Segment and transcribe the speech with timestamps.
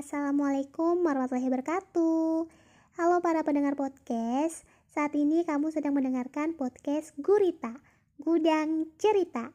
[0.00, 2.48] Assalamualaikum warahmatullahi wabarakatuh.
[2.96, 4.64] Halo para pendengar podcast.
[4.88, 7.76] Saat ini kamu sedang mendengarkan podcast Gurita,
[8.16, 9.52] Gudang Cerita.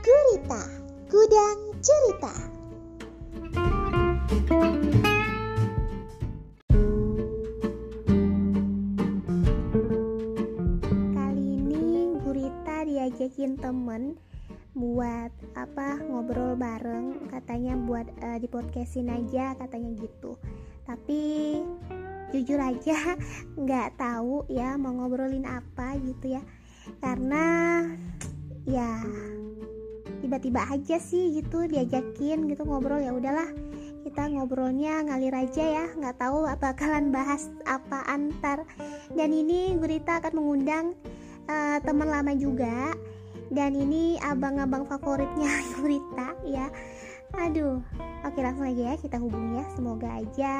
[0.00, 0.62] Gurita,
[1.12, 2.32] Gudang Cerita.
[11.12, 14.16] Kali ini Gurita diajakin temen
[14.76, 20.36] buat apa ngobrol bareng katanya buat uh, di podcastin aja katanya gitu.
[20.84, 21.20] Tapi
[22.36, 23.16] jujur aja
[23.64, 26.44] nggak tahu ya mau ngobrolin apa gitu ya.
[27.00, 27.44] Karena
[28.68, 29.00] ya
[30.20, 33.48] tiba-tiba aja sih gitu diajakin gitu ngobrol ya udahlah
[34.04, 35.84] kita ngobrolnya ngalir aja ya.
[35.96, 38.68] Nggak tahu bakalan bahas apa antar
[39.16, 40.92] dan ini Gurita akan mengundang
[41.48, 42.92] uh, teman lama juga
[43.50, 46.66] dan ini abang-abang favoritnya Gurita ya.
[47.36, 47.82] Aduh
[48.24, 49.64] oke langsung aja ya kita hubungi ya.
[49.74, 50.54] Semoga aja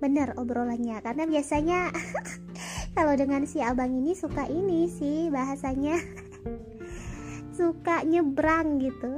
[0.00, 1.00] bener obrolannya.
[1.04, 1.92] Karena biasanya
[2.96, 5.96] kalau dengan si abang ini suka ini sih bahasanya.
[7.60, 9.12] Suka nyebrang gitu.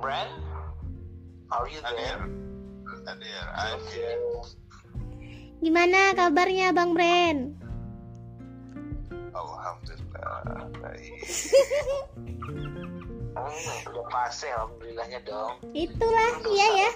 [0.00, 0.32] Brand,
[1.52, 2.24] are you there?
[3.06, 4.65] Hadir, I'm here.
[5.66, 7.58] Gimana kabarnya Bang Bren?
[9.34, 11.10] Alhamdulillah baik.
[13.36, 15.60] Hmm, udah alhamdulillahnya dong.
[15.76, 16.90] Itulah iya ya.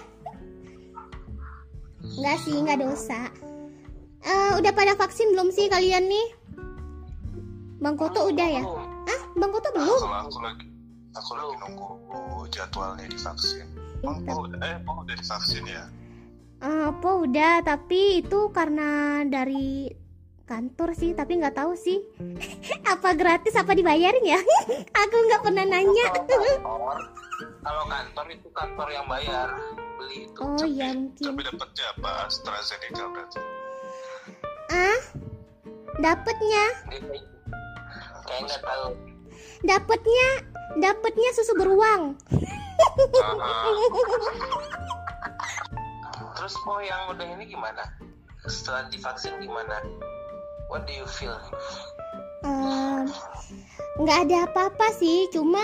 [2.01, 3.29] Enggak sih, enggak dosa.
[4.25, 6.27] Eh, udah pada vaksin belum sih kalian nih?
[7.77, 8.63] Bang Koto udah ya?
[9.05, 10.01] Ah, Bang Koto belum?
[10.01, 10.65] Kalau aku lagi
[11.13, 11.87] aku lagi nunggu
[12.49, 13.69] jadwalnya divaksin.
[14.01, 15.85] Paul udah, eh Paul udah divaksin ya?
[16.61, 18.89] Eh, apa udah, tapi itu karena
[19.25, 19.89] dari
[20.45, 22.03] kantor sih, tapi nggak tahu sih
[22.93, 24.37] apa gratis apa dibayarin ya?
[25.01, 26.05] Aku nggak pernah nanya.
[26.07, 26.39] Kalau kantor,
[27.65, 29.47] kalau kantor itu kantor yang bayar
[29.97, 30.39] beli itu.
[30.39, 31.25] Oh iya mungkin.
[31.27, 32.11] Tapi dapetnya apa?
[32.29, 33.39] AstraZeneca berarti.
[34.69, 34.99] Ah,
[35.99, 36.99] dapetnya, Dia
[38.23, 38.87] kayak- nggak tahu.
[39.61, 40.27] dapetnya,
[40.77, 42.15] dapetnya susu beruang.
[46.41, 47.85] Terus oh yang udah ini gimana?
[48.49, 49.77] Setelah divaksin gimana?
[50.73, 51.37] What do you feel?
[54.01, 55.61] Nggak ada apa-apa sih cuma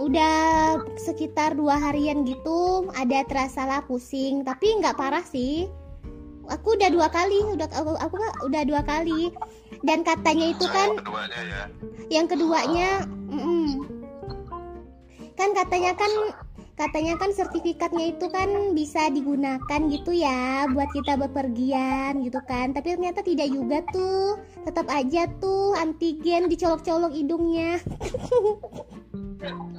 [0.00, 5.68] udah sekitar dua harian gitu ada terasa lah pusing tapi nggak parah sih
[6.48, 8.16] aku udah dua kali udah aku, aku
[8.48, 9.28] udah dua kali
[9.84, 11.62] dan katanya itu kan keduanya ya.
[12.08, 13.86] yang keduanya mm-mm.
[15.36, 16.10] kan katanya kan
[16.74, 22.98] katanya kan sertifikatnya itu kan bisa digunakan gitu ya buat kita bepergian gitu kan tapi
[22.98, 27.78] ternyata tidak juga tuh tetap aja tuh antigen dicolok-colok hidungnya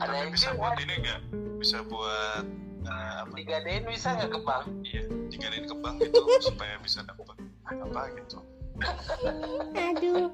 [0.02, 1.22] Ada yang bisa buat ini nggak?
[1.58, 2.46] Bisa buat
[2.86, 3.34] eh, apa?
[3.34, 4.66] digadein bisa nggak ke bank?
[4.86, 5.02] Iya,
[5.34, 7.36] digadain ke bank gitu supaya bisa dapat
[7.66, 8.38] apa gitu.
[9.74, 10.28] aduh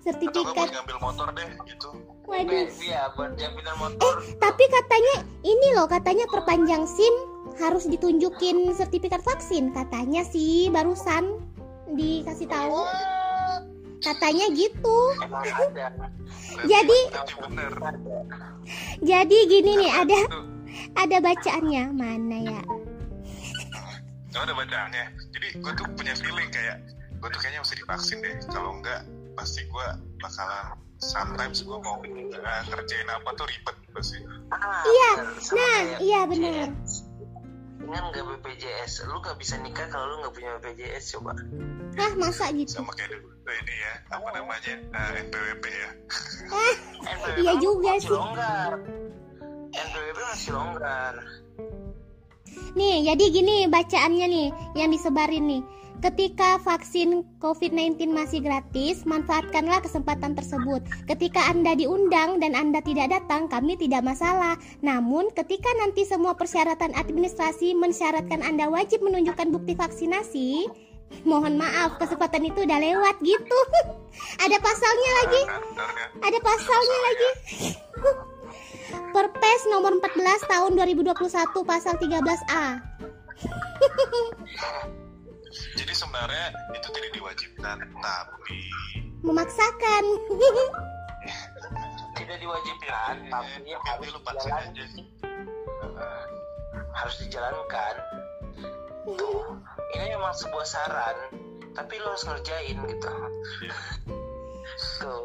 [0.00, 1.88] Atau sertifikat buat ngambil motor deh gitu.
[2.24, 2.66] waduh.
[2.80, 4.12] Iya, buat jaminan motor.
[4.40, 7.12] tapi katanya ini loh katanya perpanjang SIM
[7.60, 9.76] harus ditunjukin sertifikat vaksin.
[9.76, 11.36] Katanya sih barusan
[11.92, 12.80] dikasih tahu.
[14.00, 14.98] Katanya gitu.
[16.72, 17.08] Jadi-
[19.00, 20.20] jadi gini nih ada
[20.96, 21.84] ada bacaannya.
[21.92, 22.62] Mana ya?
[24.34, 25.04] Oh, ada bacaannya.
[25.36, 26.80] Jadi gue tuh punya feeling kayak
[27.20, 28.34] gue tuh kayaknya mesti divaksin deh.
[28.48, 29.04] Kalau enggak
[29.40, 29.86] pasti gue
[30.20, 34.20] bakalan sometimes gue mau uh, ngerjain apa tuh ribet pasti.
[34.52, 35.56] Ah, Iya, bener.
[35.56, 36.68] Nah, iya, bener.
[36.68, 36.92] BPJS.
[37.80, 38.92] Ingat nggak BPJS?
[39.08, 41.32] Lu nggak bisa nikah kalau lu nggak punya BPJS coba.
[41.96, 45.90] Hah masa gitu Sama kayak dulu tuh ini ya apa namanya uh, NPWP ya.
[47.02, 48.12] NPWP Iya juga sih.
[48.12, 48.72] longgar.
[49.72, 51.14] NPWP masih longgar.
[52.78, 55.62] Nih jadi gini bacaannya nih yang disebarin nih
[56.00, 60.80] Ketika vaksin COVID-19 masih gratis, manfaatkanlah kesempatan tersebut.
[61.04, 64.56] Ketika Anda diundang dan Anda tidak datang, kami tidak masalah.
[64.80, 70.72] Namun, ketika nanti semua persyaratan administrasi mensyaratkan Anda wajib menunjukkan bukti vaksinasi,
[71.28, 73.58] mohon maaf, kesempatan itu udah lewat gitu.
[74.48, 75.42] Ada pasalnya lagi.
[76.16, 77.30] Ada pasalnya lagi.
[78.90, 81.14] Perpres nomor 14 tahun 2021
[81.66, 82.64] pasal 13A.
[85.76, 86.46] Jadi sebenarnya
[86.76, 88.58] itu tidak diwajibkan, tapi
[89.20, 90.04] Memaksakan.
[92.20, 94.84] Tidak diwajibkan, eh, tapi tapi harus lu paksain aja.
[94.88, 96.28] dijalankan.
[96.92, 97.94] Harus dijalankan.
[99.04, 99.56] Tuh,
[99.96, 101.16] ini memang sebuah saran,
[101.72, 103.12] tapi lo harus ngerjain gitu.
[105.00, 105.24] Tuh.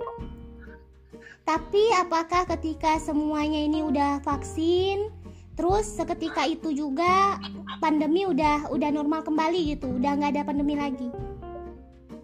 [1.45, 5.13] Tapi apakah ketika semuanya ini udah vaksin,
[5.53, 7.37] terus seketika itu juga
[7.77, 11.13] pandemi udah udah normal kembali gitu, udah nggak ada pandemi lagi?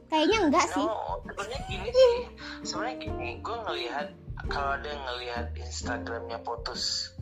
[0.10, 0.88] Kayaknya enggak sih.
[1.24, 2.16] Sebenarnya gini sih.
[2.66, 4.08] Sebenarnya gini, gue ngelihat
[4.50, 7.14] kalau ada yang ngelihat Instagramnya potus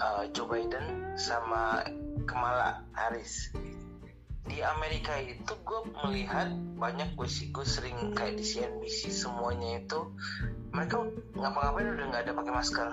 [0.00, 1.84] uh, Joe Biden sama
[2.24, 3.52] Kamala Harris
[4.44, 10.12] di Amerika itu gue melihat banyak gue sih gue sering kayak di CNBC semuanya itu.
[10.76, 11.00] Mereka
[11.32, 12.88] ngapa-ngapain udah nggak ada pakai masker.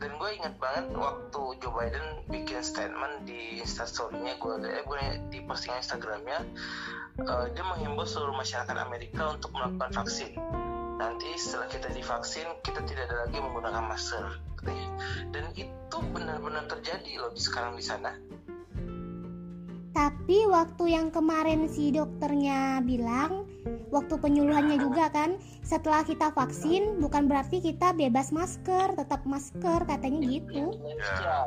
[0.00, 4.98] Dan gue ingat banget waktu Joe Biden bikin statement di instastorynya gue eh gue
[5.28, 6.40] di postingan Instagramnya
[7.28, 10.32] uh, dia menghimbau seluruh masyarakat Amerika untuk melakukan vaksin.
[10.96, 14.24] Nanti setelah kita divaksin kita tidak ada lagi menggunakan masker.
[15.28, 18.16] Dan itu benar-benar terjadi loh sekarang di sana
[19.90, 23.50] tapi waktu yang kemarin si dokternya bilang,
[23.90, 25.34] waktu penyuluhannya juga kan,
[25.66, 30.70] setelah kita vaksin bukan berarti kita bebas masker, tetap masker katanya gitu.
[30.78, 31.38] Indonesia,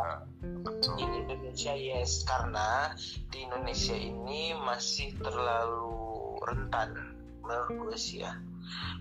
[1.00, 2.92] Di Indonesia yes, karena
[3.31, 6.92] di Indonesia ini masih terlalu rentan
[7.44, 8.36] menurut gue sih ya.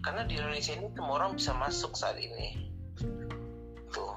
[0.07, 2.71] Karena di Indonesia ini semua orang bisa masuk saat ini.
[3.91, 4.15] Tuh.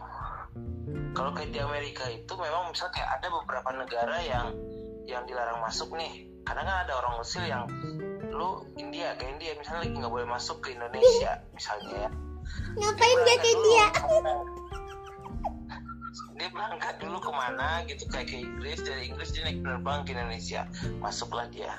[1.17, 4.47] Kalau kayak di Amerika itu memang misalnya kayak ada beberapa negara yang
[5.05, 6.29] yang dilarang masuk nih.
[6.45, 7.65] Karena kan ada orang Mesir yang
[8.29, 12.09] lu India ke India misalnya lagi nggak boleh masuk ke Indonesia misalnya ya.
[12.77, 13.85] Ngapain dia ke India?
[16.35, 17.81] Dia berangkat dulu ke mana?
[17.89, 18.77] Gitu kayak ke Inggris.
[18.85, 20.69] Dari Inggris dia naik penerbang ke Indonesia.
[21.01, 21.73] Masuklah dia.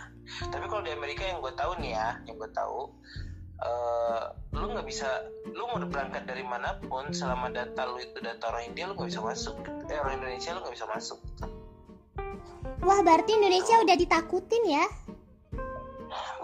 [0.50, 2.90] Tapi kalau di Amerika yang gue tahu nih ya yang gue tahu
[3.62, 5.06] uh, lu nggak bisa
[5.54, 9.14] lu mau berangkat dari mana pun selama data lu itu data orang India lu nggak
[9.14, 9.54] bisa masuk.
[9.86, 11.22] Eh orang Indonesia lu nggak bisa masuk
[12.86, 14.86] Wah, berarti Indonesia udah ditakutin ya?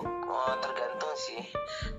[0.03, 1.39] Oh, tergantung sih.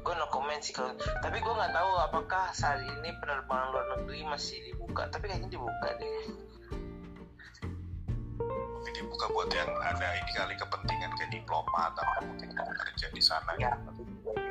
[0.04, 0.92] Gue no comment sih kalau.
[1.00, 5.08] Tapi gue nggak tahu apakah saat ini penerbangan luar negeri masih dibuka.
[5.08, 6.28] Tapi kayaknya dibuka deh.
[8.44, 13.56] Mungkin dibuka buat yang ada ini kali kepentingan kayak diplomat atau mungkin kerja di sana.
[13.56, 13.80] Ya,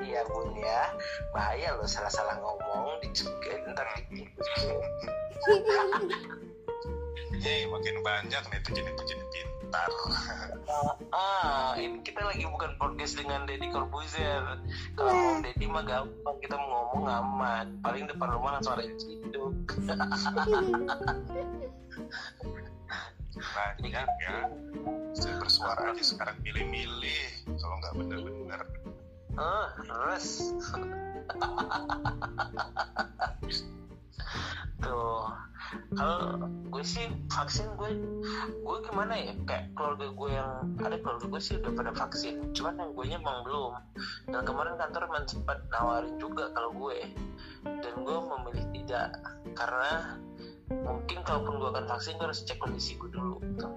[0.00, 0.88] iya bun ya.
[1.36, 3.92] Bahaya loh salah-salah ngomong dicegat ntar
[7.42, 8.70] Hei, makin banyak nih tuh
[9.02, 9.90] jadi pintar.
[10.70, 14.62] Uh, ah, ini kita lagi bukan podcast dengan Deddy Corbuzier.
[14.94, 17.82] Kalau ngomong Deddy mah gampang, kita mau ngomong aman.
[17.82, 19.58] Paling depan rumah langsung ada yang ciduk.
[23.42, 24.46] banyak ya.
[25.18, 27.58] Saya bersuara aja sekarang milih-milih.
[27.58, 28.62] Kalau nggak bener-bener.
[29.34, 30.54] Ah, terus.
[34.82, 35.26] Tuh.
[35.96, 37.90] Kalau gue sih vaksin gue
[38.60, 39.32] gue gimana ya?
[39.48, 40.52] Kayak keluarga gue yang
[40.84, 42.52] ada keluarga gue sih udah pada vaksin.
[42.52, 43.72] Cuman yang gue nya emang belum.
[44.28, 47.08] Dan kemarin kantor emang sempat nawarin juga kalau gue.
[47.64, 49.16] Dan gue memilih tidak.
[49.56, 50.18] Karena
[50.72, 53.40] mungkin kalaupun gue akan vaksin gue harus cek kondisi gue dulu.
[53.40, 53.68] Gitu.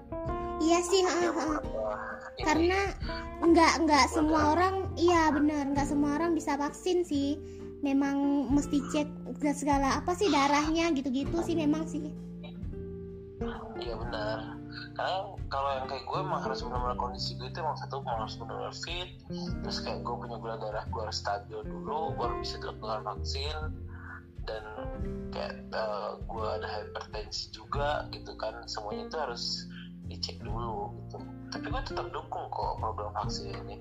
[0.55, 1.59] Iya sih, ha, ha.
[2.47, 2.79] karena
[3.43, 7.35] nggak nggak semua orang, iya benar nggak semua orang bisa vaksin sih
[7.85, 9.07] memang mesti cek
[9.53, 12.01] segala apa sih darahnya gitu-gitu sih memang sih.
[13.77, 14.57] Iya benar.
[14.95, 15.17] Karena
[15.51, 18.73] kalau yang kayak gue emang harus benar-benar kondisi gue itu emang satu emang harus benar-benar
[18.73, 19.09] fit.
[19.61, 23.57] Terus kayak gue punya gula darah gue harus stabil dulu baru bisa dilakukan vaksin.
[24.45, 24.63] Dan
[25.33, 28.65] kayak uh, gue ada hipertensi juga gitu kan.
[28.65, 29.43] Semuanya itu harus
[30.09, 31.17] dicek dulu gitu.
[31.53, 33.77] Tapi gue tetap dukung kok program vaksin ini.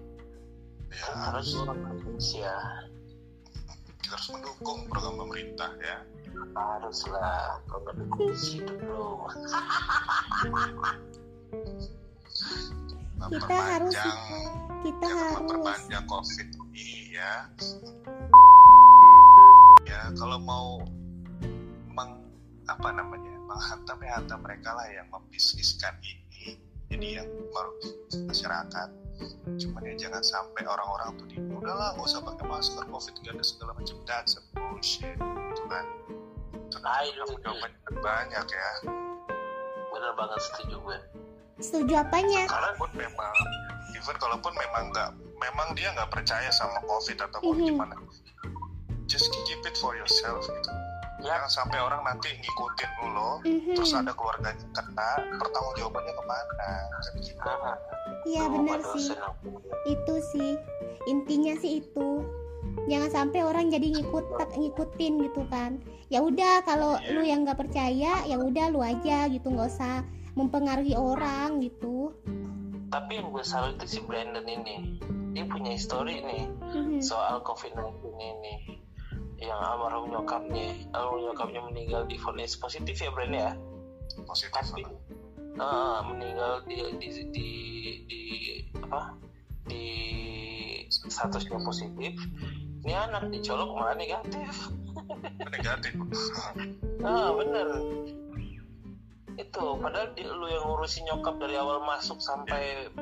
[0.95, 1.51] Ya, harus
[2.31, 2.55] ya
[4.05, 6.05] kita harus mendukung program pemerintah ya.
[6.53, 9.25] Haruslah program hidup bro?
[13.25, 13.97] Kita harus
[14.85, 15.41] kita harus.
[15.41, 16.45] memperpanjang covid
[16.77, 17.49] ini ya.
[19.89, 20.85] Ya kalau mau
[21.89, 22.21] meng
[22.69, 26.24] apa namanya menghantam ya hantam mereka lah yang membisniskan ini
[26.91, 28.89] jadi yang merugikan masyarakat.
[29.55, 33.45] Cuman ya jangan sampai orang-orang tuh di udahlah gak usah pakai masker covid gak ada
[33.45, 33.97] segala macam.
[34.11, 34.19] A
[34.73, 35.17] bullshit.
[35.17, 35.87] Gitu kan
[36.65, 36.77] itu
[38.03, 38.71] banyak ya.
[39.95, 40.99] Bener banget setuju gue.
[41.63, 42.51] Setuju apanya?
[42.51, 43.35] Karena pun memang
[43.95, 47.67] even kalaupun memang nggak memang dia nggak percaya sama covid atau mm -hmm.
[47.73, 47.95] gimana
[49.07, 50.71] just keep it for yourself gitu
[51.25, 51.41] ya.
[51.41, 53.75] jangan sampai orang nanti ngikutin lo mm-hmm.
[53.75, 55.09] terus ada keluarganya kena
[55.41, 57.49] pertanggung jawabannya ke mana kan gitu
[58.29, 59.13] iya benar sih.
[59.89, 60.53] itu sih.
[61.05, 62.25] Intinya sih itu.
[62.89, 64.25] Jangan sampai orang jadi ngikut
[64.57, 65.81] ngikutin gitu kan.
[66.09, 67.13] Ya udah kalau yeah.
[67.13, 69.53] lu yang nggak percaya ya udah lu aja gitu.
[69.53, 70.05] Nggak usah
[70.35, 72.13] mempengaruhi orang gitu.
[72.89, 75.01] Tapi yang gue salut itu si Brandon ini
[75.35, 77.03] dia punya histori nih mm-hmm.
[77.03, 78.79] soal COVID-19 ini
[79.45, 83.53] yang almarhum nyokapnya almarhum nyokapnya meninggal di vonis positif ya Bren ya?
[84.25, 84.83] Positif tapi
[85.61, 87.49] uh, meninggal di di di,
[88.09, 88.23] di
[88.81, 89.15] apa?
[89.69, 89.87] Di
[90.89, 92.13] statusnya positif.
[92.85, 94.69] Ini anak dicolok malah negatif.
[95.57, 95.97] Negatif.
[97.01, 97.69] Ah bener.
[99.41, 102.93] Itu padahal di, lu yang ngurusin nyokap dari awal masuk sampai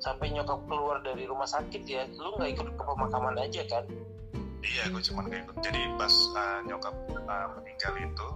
[0.00, 3.84] sampai nyokap keluar dari rumah sakit ya lu nggak ikut ke pemakaman aja kan
[4.60, 6.94] iya gue cuman kayak ikut jadi pas uh, nyokap
[7.26, 8.28] uh, meninggal itu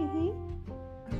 [0.00, 0.32] Mhm,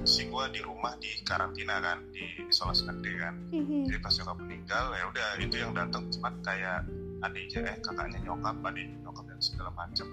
[0.03, 3.35] si gue di rumah di karantina kan di isolasi negeri kan.
[3.53, 3.87] Mhm.
[3.87, 6.83] jadi pas nyokap meninggal ya udah itu yang datang cuma kayak
[7.21, 10.07] adiknya eh kakaknya nyokap adik nyokap dan segala macam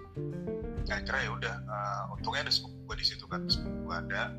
[0.88, 4.32] nah kira ya udah uh, untungnya ada sepupu gue di situ kan sepupu gue ada.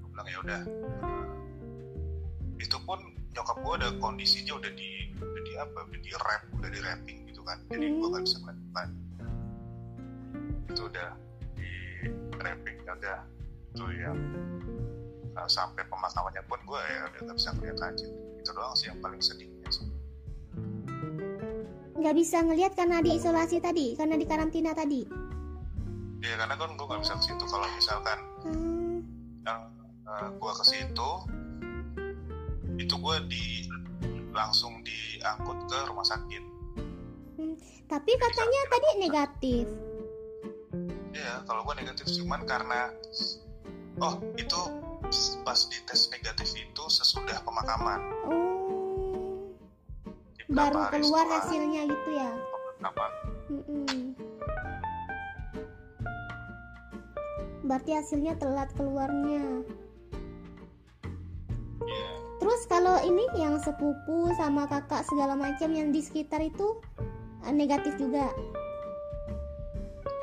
[0.00, 0.60] Gue bilang ya udah
[1.04, 1.26] uh,
[2.58, 2.98] itu pun
[3.32, 7.18] nyokap gue ada kondisinya udah di udah di apa udah di rap udah di rapping
[7.44, 7.58] kan.
[7.70, 8.88] Jadi gue nggak bisa melakukan
[10.74, 11.10] itu udah
[11.54, 11.70] di
[12.40, 13.20] rapping udah.
[13.74, 14.18] Itu yang
[15.34, 18.06] uh, sampai pemakamannya pun gue ya udah nggak bisa ngeliat aja
[18.44, 19.86] itu doang sih yang paling sedihnya sih.
[21.94, 25.02] Nggak bisa ngelihat karena di isolasi tadi karena di karantina tadi?
[26.24, 27.44] Ya karena kan gue nggak bisa ke situ.
[27.48, 29.00] Kalau misalkan Hmm,
[29.40, 29.72] yang
[30.04, 31.10] uh, gue ke situ
[32.76, 33.64] itu gue di
[34.36, 36.53] langsung diangkut ke rumah sakit.
[37.88, 39.66] Tapi katanya tadi negatif.
[41.14, 42.90] Ya kalau gue negatif cuman karena
[44.02, 44.60] oh itu
[45.44, 48.00] pas dites negatif itu sesudah pemakaman.
[48.28, 49.52] Oh.
[50.50, 52.30] Baru keluar hasilnya gitu ya?
[52.84, 53.10] pemakaman.
[53.48, 54.02] Mm-mm.
[57.64, 59.64] berarti hasilnya telat keluarnya.
[61.84, 62.08] Iya.
[62.40, 66.80] terus kalau ini yang sepupu sama kakak segala macam yang di sekitar itu
[67.52, 68.32] negatif juga.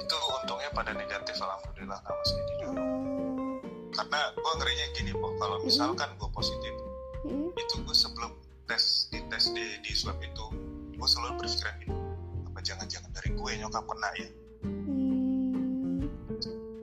[0.01, 2.75] Itu untungnya pada negatif alhamdulillah nggak masih di oh.
[3.91, 6.73] Karena gue ngerinya gini po kalau misalkan gue positif
[7.27, 8.31] mm, itu gue sebelum
[8.65, 10.45] tes di tes di, di swab itu
[10.95, 11.95] gue selalu berpikiran gini
[12.51, 14.29] apa jangan-jangan dari gue nyokap kena ya?
[14.61, 15.99] Hmm,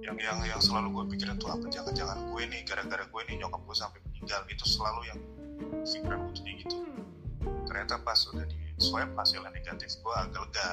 [0.04, 3.60] yang yang yang selalu gue pikirin tuh apa jangan-jangan gue nih gara-gara gue nih nyokap
[3.64, 4.40] gue sampai meninggal.
[4.48, 5.20] Itu selalu yang
[5.84, 6.76] pikiran gue gitu.
[7.68, 10.68] Ternyata pas udah di swab hasilnya negatif gue agak lega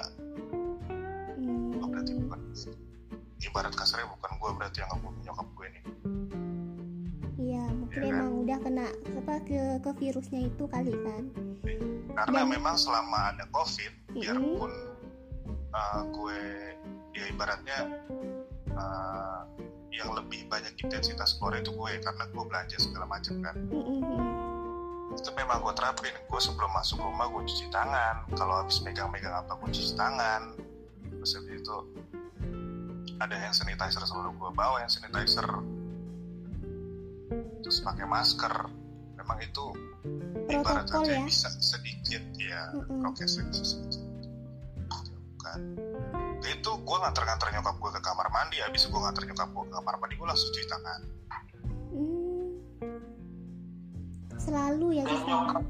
[1.35, 1.81] hmm.
[1.81, 2.39] oh, berarti bukan
[3.41, 5.83] ibarat kasarnya bukan gue berarti yang ngebunuh nyokap gue nih
[7.35, 8.15] Iya, mungkin Iya kan?
[8.15, 8.87] emang udah kena
[9.21, 11.23] apa ke ke virusnya itu kali kan.
[12.15, 14.23] karena Dan- memang selama ada covid Mm-mm.
[14.23, 14.71] biarpun
[15.69, 16.39] uh, gue
[17.11, 17.79] ya ibaratnya
[18.71, 19.43] uh,
[19.91, 23.99] yang lebih banyak intensitas keluar itu gue karena gue belanja segala macam kan Mm-mm.
[25.15, 26.13] Itu memang gue terapin.
[26.27, 28.27] Gue sebelum masuk rumah gue cuci tangan.
[28.35, 30.41] Kalau habis megang-megang apa gue cuci tangan.
[31.21, 31.77] Terus habis itu
[33.15, 35.47] ada hand sanitizer selalu gue bawa hand sanitizer.
[37.63, 38.53] Terus pakai masker.
[39.15, 39.65] Memang itu
[40.51, 41.25] ibarat Protokol aja ya.
[41.25, 44.03] bisa sedikit ya prokesnya bisa sedikit.
[45.33, 45.59] Bukan
[46.45, 48.61] itu gue nganter-nganter nyokap gue ke kamar mandi.
[48.61, 51.01] Habis gue nganter nyokap gue ke kamar mandi gue langsung cuci tangan
[54.45, 55.25] Selalu ya dan gitu.
[55.25, 55.63] nyokap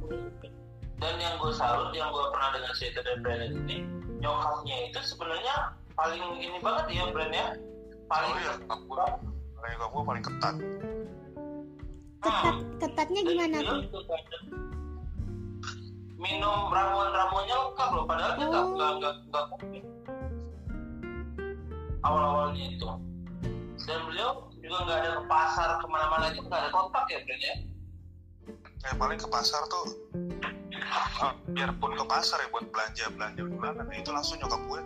[0.96, 3.78] dan yang gue salut yang gue pernah dengar cerita dari Brandon ini
[4.20, 5.56] nyokapnya itu sebenarnya
[5.96, 7.48] paling ini banget ya Brand ya?
[8.06, 9.06] Paling oh iya nyokap gue
[9.66, 10.56] nyokap gue paling ketat.
[12.20, 13.80] Ketat ketatnya Dan gimana tuh?
[16.16, 18.72] minum ramuan-ramuannya lengkap loh padahal nggak Oh.
[18.74, 19.84] nggak nggak nggak covid
[22.02, 22.88] awal-awalnya itu.
[23.86, 27.75] Dan beliau juga nggak ada ke pasar ke mana-mana itu nggak ada kontak ya Brand
[28.86, 29.86] ya ya paling ke pasar tuh
[30.94, 34.82] ah, biarpun ke pasar ya buat belanja belanja bulanan itu langsung nyokap gue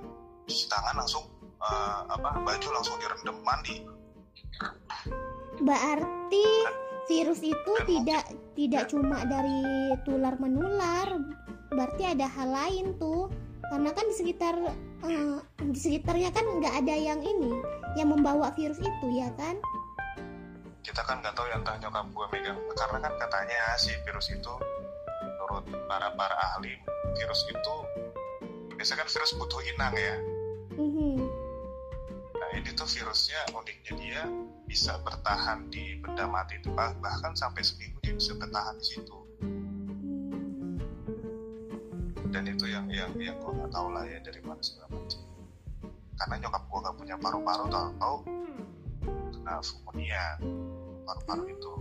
[0.48, 1.27] cuci tangan langsung
[1.60, 3.84] eh, apa baju langsung direndam mandi
[5.60, 6.46] Berarti
[7.12, 8.24] virus itu Dan tidak
[8.56, 11.08] tidak cuma dari tular menular.
[11.74, 13.27] Berarti ada hal lain tuh.
[13.70, 14.56] Karena kan di sekitar
[15.06, 17.53] eh, di sekitarnya kan nggak ada yang ini
[17.94, 19.60] yang membawa virus itu ya kan?
[20.80, 24.54] Kita kan nggak tahu ya entah nyokap gue megang karena kan katanya si virus itu
[25.22, 26.74] menurut para para ahli
[27.14, 27.76] virus itu
[28.74, 30.16] biasanya kan virus butuh inang ya
[30.80, 31.20] Mhm.
[32.34, 34.22] nah ini tuh virusnya uniknya dia
[34.64, 39.18] bisa bertahan di benda mati itu bah- bahkan sampai seminggu dia bisa bertahan di situ
[39.40, 40.80] Hmm.
[42.30, 45.20] dan itu yang yang yang gue nggak tahu lah ya dari mana segala macam
[46.16, 48.18] karena nyokap gue nggak punya paru-paru tahu tahu
[49.34, 50.24] kena pneumonia
[51.06, 51.74] paru-paru itu.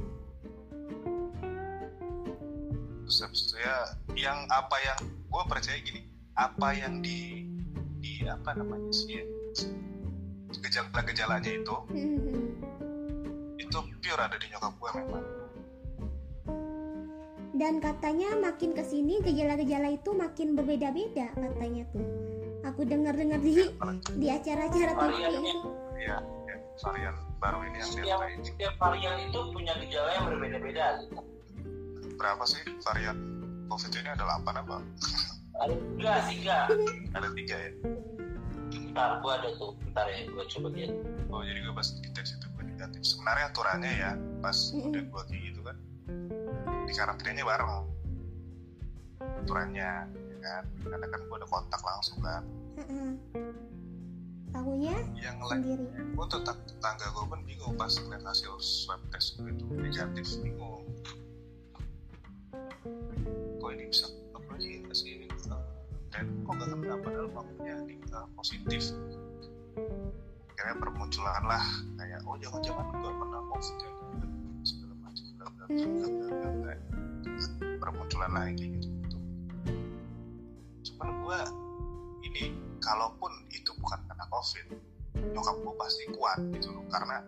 [3.08, 3.76] Terus habis itu ya
[4.16, 6.04] yang apa yang gue percaya gini
[6.36, 7.48] apa yang di
[7.98, 9.24] di apa namanya sih ya,
[10.48, 12.38] gejala-gejalanya itu Mhm.
[13.58, 15.26] itu pure ada di nyokap gue memang.
[17.58, 22.06] Dan katanya makin ke sini gejala-gejala itu makin berbeda-beda katanya tuh.
[22.70, 23.66] Aku dengar-dengar di
[24.14, 25.58] di acara-acara TV itu
[25.98, 26.22] ya
[26.82, 28.44] varian baru ini yang setiap, delta ini.
[28.46, 31.16] setiap varian itu punya gejala yang berbeda-beda gitu.
[32.18, 33.16] berapa sih varian?
[33.68, 34.76] Covid ini ada 8 apa?
[35.58, 36.58] Ada tiga tiga
[37.14, 37.70] ada tiga ya?
[38.94, 39.76] Ntar gua ada tuh.
[39.92, 40.92] Ntar ya gua coba lihat.
[41.28, 45.42] Oh jadi gue pas kita situ gue negatif sebenarnya aturannya ya pas udah gue kayak
[45.52, 45.76] gitu kan
[46.88, 47.70] di karantinanya bareng.
[49.44, 50.64] Aturannya ya kan?
[50.86, 52.42] Karena kan gue ada kontak langsung kan
[54.48, 55.84] Tahunya yang sendiri.
[55.92, 59.64] gue tuh tet- tetangga gue pun bingung pas ngeliat hasil swab test gue itu.
[59.76, 60.84] Negatif bingung.
[63.58, 65.62] Kok ini bisa apa ya sih Eh,
[66.10, 68.82] dan kok gak kena padahal bangunnya di eh, positif.
[70.58, 71.64] Akhirnya bermunculan lah
[71.96, 73.90] kayak oh jangan-jangan gue pernah covid ya
[74.66, 76.72] segala macam bla bla bla
[77.78, 79.18] bermunculan lagi gitu gitu
[80.92, 81.38] cuman gue
[82.24, 84.66] ini kalaupun itu bukan karena covid
[85.18, 86.84] nyokap gue pasti kuat gitu loh.
[86.88, 87.22] Karena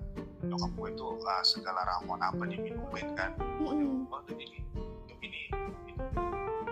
[0.47, 3.35] nyokap gue itu ah, segala ramuan apa diminumin kan.
[3.63, 3.75] Oh
[4.27, 5.41] jadi ini minum ini
[5.87, 6.07] minum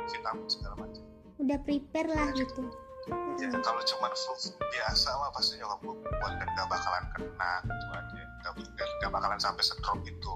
[0.08, 1.02] vitamin segala macam.
[1.38, 2.62] Udah prepare lah gitu.
[3.40, 7.86] ya kalau cuma flu biasa mah pasti nyokap gue kuat dan gak bakalan kena gitu
[7.96, 8.20] aja.
[8.44, 10.34] Gak, gak, gak bakalan sampai sedrop itu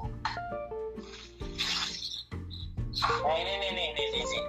[3.03, 4.45] nah ini nih nih nih nih, nih.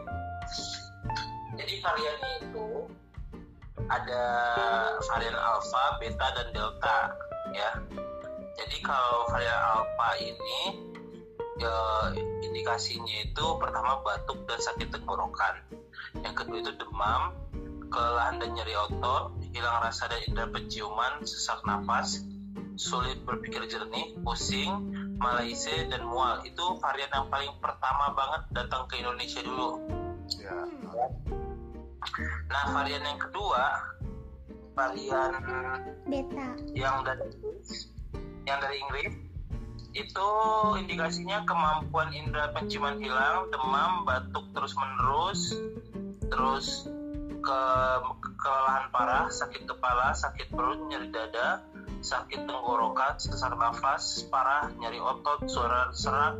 [1.57, 2.67] jadi variannya itu
[3.89, 4.23] ada
[5.09, 6.97] varian alpha, beta dan delta
[7.53, 7.71] ya.
[8.53, 10.59] Jadi kalau varian alpha ini
[11.57, 11.77] ya,
[12.45, 15.65] indikasinya itu pertama batuk dan sakit tenggorokan.
[16.21, 17.33] Yang kedua itu demam,
[17.89, 22.21] kelelahan dan nyeri otot, hilang rasa dan indera penciuman, sesak nafas,
[22.77, 24.69] sulit berpikir jernih, pusing,
[25.17, 26.45] malaise dan mual.
[26.45, 29.81] Itu varian yang paling pertama banget datang ke Indonesia dulu.
[30.39, 30.55] ya
[32.49, 33.63] Nah, varian yang kedua,
[34.73, 35.31] varian
[36.07, 36.47] beta.
[36.73, 37.29] yang dari
[38.43, 39.13] yang dari Inggris
[39.93, 40.29] itu
[40.81, 45.41] indikasinya kemampuan indera penciuman hilang, demam, batuk terus menerus,
[46.33, 46.89] terus
[47.43, 47.61] ke
[48.39, 51.61] kelelahan parah, sakit kepala, sakit perut, nyeri dada,
[52.01, 56.35] sakit tenggorokan, sesak nafas parah, nyeri otot, suara serak,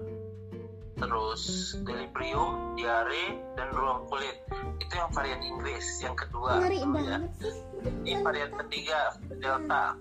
[0.98, 4.38] terus delirium, diare, dan ruam kulit.
[4.78, 5.86] Itu yang varian Inggris.
[6.02, 7.18] Yang kedua, ngeri ya.
[8.04, 9.98] Ini varian ketiga, Delta,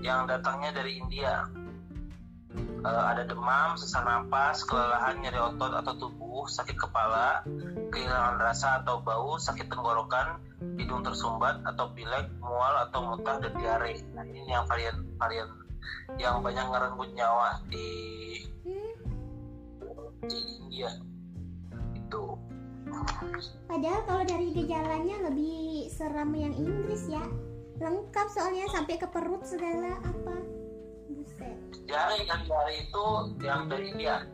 [0.00, 1.46] yang datangnya dari India.
[2.56, 7.42] Eh, ada demam, sesak napas, kelelahan, nyeri otot atau tubuh, sakit kepala,
[7.90, 10.38] kehilangan rasa atau bau, sakit tenggorokan,
[10.78, 14.00] hidung tersumbat atau pilek, mual atau muntah dan diare.
[14.14, 15.50] Nah ini yang varian varian
[16.16, 17.86] yang banyak ngerenggut nyawa di
[18.66, 19.05] Hmm.
[20.24, 20.90] Di India
[21.92, 22.24] itu.
[23.66, 27.24] Padahal kalau dari gejalanya lebih seram yang Inggris ya.
[27.76, 30.36] Lengkap soalnya sampai ke perut segala apa.
[31.12, 31.58] Buset.
[31.84, 33.04] Diare kan diare itu
[33.44, 34.24] yang dari India.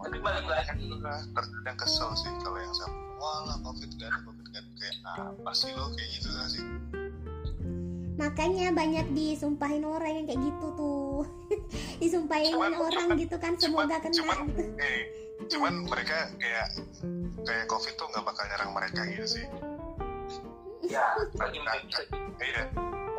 [0.00, 0.88] Tapi balik lagi
[1.32, 4.96] terkadang kesel sih kalau yang sama walah covid gak ada covid gak ada kayak
[5.36, 6.64] apa sih lo kayak gitu gak sih
[8.20, 11.24] Makanya banyak disumpahin orang yang kayak gitu tuh.
[12.04, 14.14] disumpahin Cuman- orang cuman- gitu kan cuman semoga kena.
[14.20, 14.62] cuman gitu.
[14.76, 15.00] eh,
[15.56, 16.66] cuman mereka kayak
[17.42, 19.46] kayak covid tuh nggak bakal nyerang mereka gitu sih.
[20.84, 21.04] Ya
[21.40, 22.00] mereka
[22.44, 22.64] iya.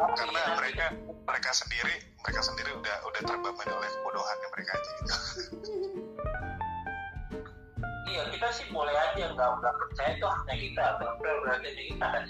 [0.01, 0.85] Karena mereka
[1.21, 5.15] mereka sendiri mereka sendiri udah udah terbebani oleh kebodohannya mereka aja gitu.
[8.05, 10.83] Iya kita sih boleh aja nggak nggak percaya itu haknya kita.
[10.99, 12.25] Benar berarti kita kan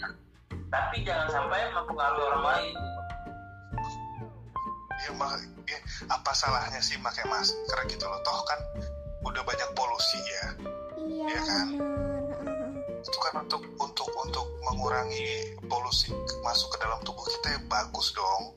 [0.71, 2.73] tapi jangan sampai mempengaruhi orang lain.
[5.01, 5.33] Ya, mak
[5.65, 5.79] ya,
[6.13, 8.21] apa salahnya sih pakai masker gitu loh?
[8.23, 8.59] Toh kan
[9.27, 10.45] udah banyak polusi ya.
[11.01, 11.67] Iya Iya kan?
[11.75, 11.99] benar.
[13.01, 16.13] itu kan untuk untuk untuk mengurangi polusi
[16.45, 18.53] masuk ke dalam tubuh kita ya bagus dong.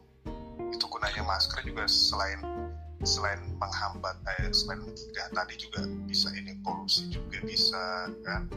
[0.68, 2.44] Itu gunanya masker juga selain
[3.04, 8.48] selain menghambat eh, selain mencegah tadi juga bisa ini polusi juga bisa kan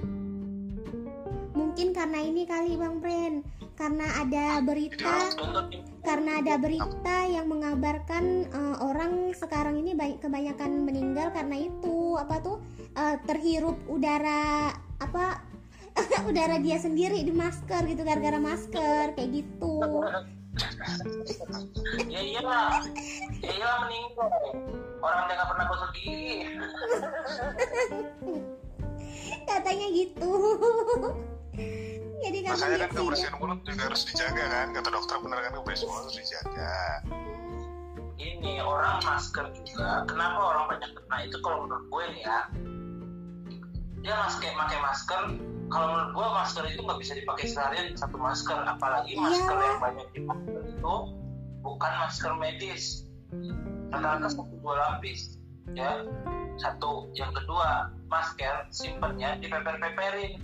[1.78, 3.46] Mungkin karena ini kali Bang Pren,
[3.78, 5.30] karena ada berita
[6.02, 12.18] karena ada berita yang mengabarkan eh, orang sekarang ini banyak kebanyakan meninggal karena itu.
[12.18, 12.58] Apa tuh?
[12.98, 15.46] Eh, terhirup udara apa?
[16.34, 19.78] Udara dia sendiri di masker gitu gara-gara masker kayak gitu.
[22.10, 22.82] Ya iyalah.
[23.46, 24.26] Ya iyalah meninggal.
[24.98, 26.42] Orang dia nggak pernah gosok gigi
[29.48, 30.34] katanya gitu
[31.58, 34.68] jadi kamu makanya kan kebersihan mulut juga harus dijaga kan.
[34.74, 36.76] Kata dokter benar kan kebersihan mulut harus dijaga.
[38.18, 39.90] Ini orang masker juga.
[40.10, 41.18] Kenapa orang banyak kena?
[41.30, 42.40] Itu kalau menurut gue nih ya.
[44.02, 45.22] Dia masker pakai masker.
[45.68, 48.58] Kalau menurut gue masker itu nggak bisa dipakai seharian satu masker.
[48.66, 49.70] Apalagi masker Iyalah.
[49.70, 50.96] yang banyak dipakai itu
[51.62, 53.06] bukan masker medis.
[53.94, 55.38] Rata-rata satu dua lapis
[55.78, 56.02] ya.
[56.58, 57.14] Satu.
[57.14, 60.42] Yang kedua masker simpennya dipeper-peperin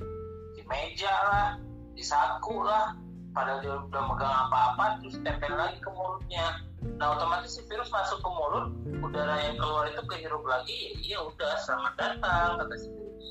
[0.63, 1.49] di meja lah
[1.91, 2.95] di saku lah.
[3.33, 6.63] Padahal dia udah megang apa-apa terus tempel lagi ke mulutnya.
[7.01, 8.65] Nah otomatis si virus masuk ke mulut
[9.03, 13.27] udara yang keluar itu kehirup lagi ya udah selamat datang kata si virus.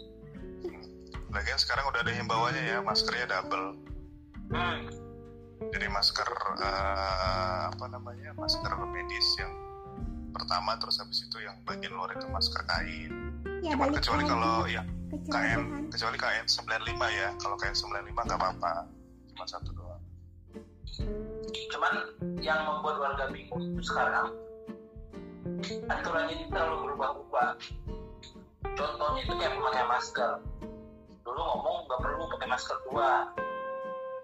[1.33, 3.67] Lagian sekarang udah ada himbauannya ya maskernya double.
[4.53, 4.85] Hmm.
[5.73, 6.29] jadi masker
[6.61, 9.49] eh, apa namanya masker medis yang
[10.37, 13.13] pertama terus habis itu yang bagian luar itu masker kain.
[13.65, 15.93] Ya cuman balik kecuali kalau ya cegahan.
[15.93, 17.29] kecuali KN 95 ya.
[17.37, 18.73] Kalau KN 95 nggak apa-apa.
[19.33, 20.03] Cuma satu doang.
[21.73, 21.95] Cuman
[22.41, 24.33] yang membuat warga bingung itu sekarang
[25.89, 27.51] aturannya ini terlalu berubah-ubah.
[28.73, 30.33] Contohnya itu kayak memakai masker.
[31.23, 33.29] Dulu ngomong nggak perlu pakai masker dua.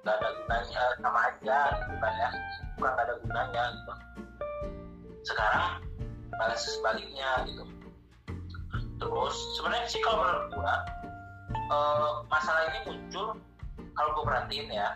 [0.05, 2.31] Nggak ada gunanya sama aja gitu kan ya
[2.79, 3.93] bukan nggak ada gunanya gitu.
[5.27, 5.65] Sekarang
[6.39, 7.63] malah sebaliknya gitu
[8.99, 10.75] terus sebenarnya sih kalau menurut gua
[11.49, 13.39] eh, masalah ini muncul
[13.95, 14.95] kalau gue perhatiin ya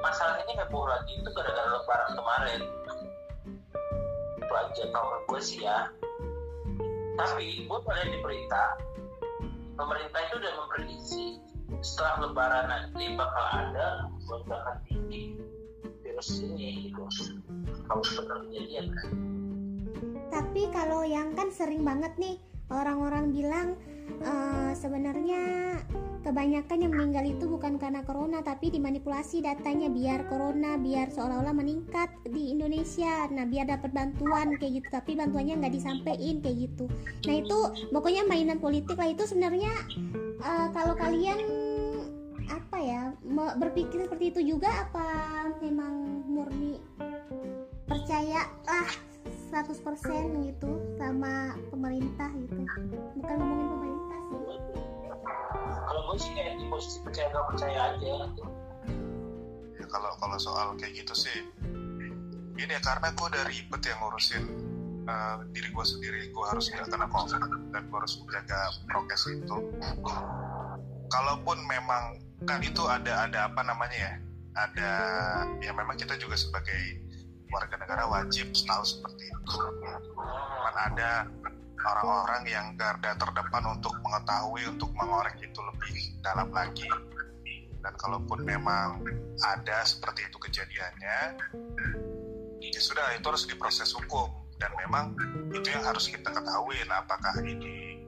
[0.00, 2.60] masalah ini heboh lagi itu gara-gara lebaran kemarin.
[4.40, 5.90] Itu aja kalau gue sih ya.
[7.16, 8.64] Tapi gue melihat di berita
[9.76, 11.24] pemerintah itu udah memprediksi
[11.84, 15.36] setelah lebaran nanti bakal ada lonjakan tinggi
[16.04, 17.02] virus ini gitu.
[17.88, 19.08] Kalau benar kejadian kan?
[20.32, 22.36] Tapi kalau yang kan sering banget nih
[22.70, 23.68] orang-orang bilang
[24.22, 25.42] eh, sebenarnya
[26.26, 32.10] kebanyakan yang meninggal itu bukan karena corona tapi dimanipulasi datanya biar corona biar seolah-olah meningkat
[32.26, 33.30] di Indonesia.
[33.30, 34.88] Nah biar dapat bantuan kayak gitu.
[34.90, 36.84] Tapi bantuannya nggak disampaikan kayak gitu.
[37.30, 37.58] Nah itu
[37.94, 39.06] pokoknya mainan politik lah.
[39.14, 39.70] Itu sebenarnya
[40.42, 41.38] eh, kalau kalian
[42.46, 43.10] apa ya
[43.58, 45.06] berpikir seperti itu juga apa
[45.62, 46.82] memang murni?
[47.86, 48.90] Percaya lah
[49.46, 52.60] 100% gitu sama pemerintah gitu.
[53.18, 54.58] Bukan ngomongin pemerintah sih.
[55.86, 58.14] Kalau gue sih kayak di posisi percaya gak percaya aja.
[59.76, 61.38] Ya kalau kalau soal kayak gitu sih
[62.56, 64.44] ini ya karena gue udah ribet yang ngurusin
[65.06, 66.20] eh, diri gue sendiri.
[66.34, 69.56] Gue harus nggak kena covid dan gue harus menjaga prokes itu.
[71.06, 74.14] Kalaupun memang kan itu ada ada apa namanya ya?
[74.56, 74.90] Ada
[75.60, 77.05] ya memang kita juga sebagai
[77.50, 79.56] warga negara wajib tahu seperti itu.
[80.26, 81.26] Cuman ada
[81.86, 86.88] orang-orang yang garda terdepan untuk mengetahui untuk mengorek itu lebih dalam lagi.
[87.82, 88.98] Dan kalaupun memang
[89.46, 91.18] ada seperti itu kejadiannya
[92.66, 94.28] ya sudah itu harus diproses hukum.
[94.56, 95.12] Dan memang
[95.52, 98.00] itu yang harus kita ketahui apakah ini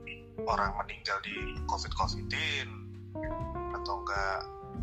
[0.49, 2.67] orang meninggal di covid covidin
[3.75, 4.39] atau enggak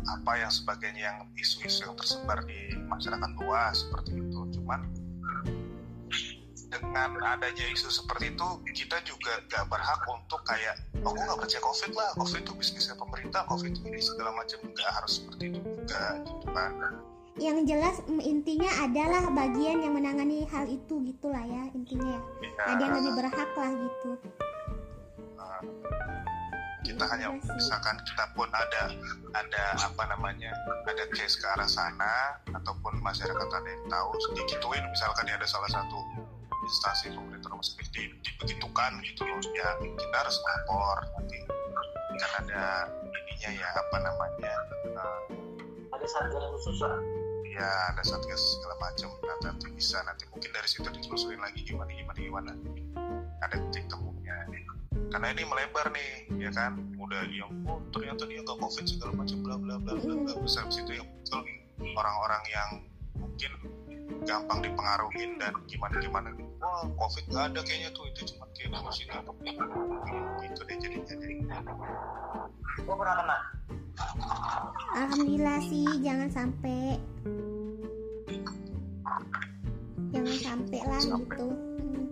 [0.07, 4.26] apa yang sebagainya yang isu-isu yang tersebar di masyarakat luas seperti itu
[4.67, 4.83] cuman
[6.67, 10.75] dengan adanya isu seperti itu kita juga gak berhak untuk kayak
[11.07, 14.59] oh gue gak percaya covid lah covid itu bisnisnya pemerintah covid ini segala macam.
[14.67, 16.75] Nggak harus seperti itu juga gitu kan
[17.37, 22.21] yang jelas mm, intinya adalah bagian yang menangani hal itu gitulah ya intinya ya.
[22.41, 24.11] Ya, ada yang lebih berhak lah gitu.
[25.37, 25.61] Uh,
[26.97, 28.89] kita hanya misalkan kita pun ada
[29.37, 30.49] ada apa namanya
[30.89, 35.69] ada case ke arah sana ataupun masyarakat ada yang tahu digituin misalkan ya ada salah
[35.69, 36.01] satu
[36.65, 39.77] instansi pemerintah rumah sakit di, dibegitukan gitu loh ya.
[39.77, 41.37] Kita harus lapor nanti.
[42.17, 44.53] Kan ada ininya ya apa namanya
[44.97, 45.21] uh,
[45.93, 46.97] ada satgas khusus lah
[47.45, 49.13] ya ada satgas segala macam.
[49.21, 52.51] Nah, nanti bisa nanti mungkin dari situ ditelusurin lagi gimana gimana gimana.
[53.45, 54.33] Ada titik temunya
[55.07, 56.77] karena ini melebar nih ya kan?
[56.99, 60.31] Udah yang oh ternyata dia nggak covid segala macam bla bla bla bla bla.
[60.35, 61.41] Terus habis itu yang muncul
[61.95, 62.69] orang-orang yang
[63.17, 63.51] mungkin
[64.27, 66.27] gampang dipengaruhin dan gimana gimana
[66.59, 69.33] wah covid nggak ada kayaknya tuh itu cuma kayak virus ini atau
[70.43, 71.13] gitu deh jadinya.
[71.15, 71.37] Deh
[72.77, 73.37] gue pernah kena.
[74.93, 77.01] Alhamdulillah sih jangan sampai.
[80.13, 81.47] Jangan sampai lah gitu.
[81.51, 82.05] Hmm.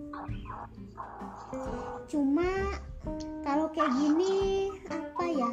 [2.06, 2.78] Cuma
[3.46, 5.50] kalau kayak gini apa ya?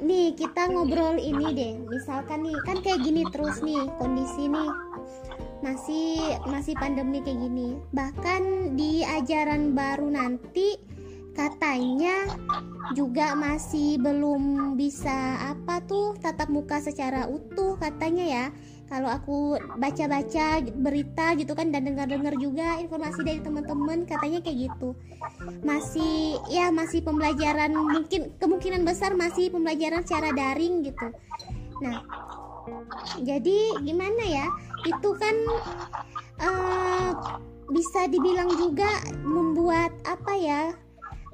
[0.00, 1.74] Nih kita ngobrol ini deh.
[1.88, 4.72] Misalkan nih kan kayak gini terus nih kondisi nih.
[5.60, 7.76] Masih masih pandemi kayak gini.
[7.92, 10.76] Bahkan di ajaran baru nanti
[11.36, 12.26] katanya
[12.92, 18.44] juga masih belum bisa apa tuh tatap muka secara utuh katanya ya
[18.90, 19.38] kalau aku
[19.78, 24.98] baca-baca berita gitu kan dan dengar-dengar juga informasi dari teman-teman katanya kayak gitu.
[25.62, 31.06] Masih ya masih pembelajaran mungkin kemungkinan besar masih pembelajaran secara daring gitu.
[31.78, 32.02] Nah
[33.22, 34.46] jadi gimana ya?
[34.82, 35.36] Itu kan
[36.42, 37.10] uh,
[37.70, 38.90] bisa dibilang juga
[39.22, 40.74] membuat apa ya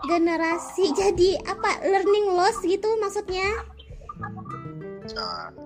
[0.05, 3.49] generasi jadi apa learning loss gitu maksudnya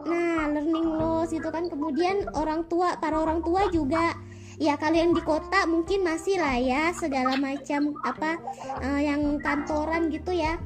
[0.05, 1.69] nah learning loss gitu kan.
[1.71, 4.17] Kemudian orang tua para orang tua juga.
[4.61, 8.37] Ya kalian di kota mungkin masih lah ya segala macam apa
[8.85, 10.61] uh, yang kantoran gitu ya.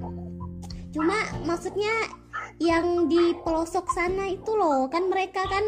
[0.91, 1.15] Cuma
[1.47, 1.95] maksudnya
[2.59, 5.63] yang di pelosok sana itu loh kan mereka kan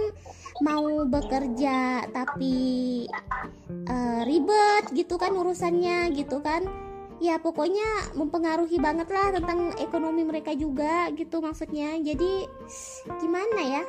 [0.62, 2.54] mau bekerja tapi
[3.86, 6.85] uh, ribet gitu kan urusannya gitu kan
[7.20, 11.96] ya pokoknya mempengaruhi banget lah tentang ekonomi mereka juga gitu maksudnya.
[12.00, 12.44] Jadi
[13.20, 13.82] gimana ya?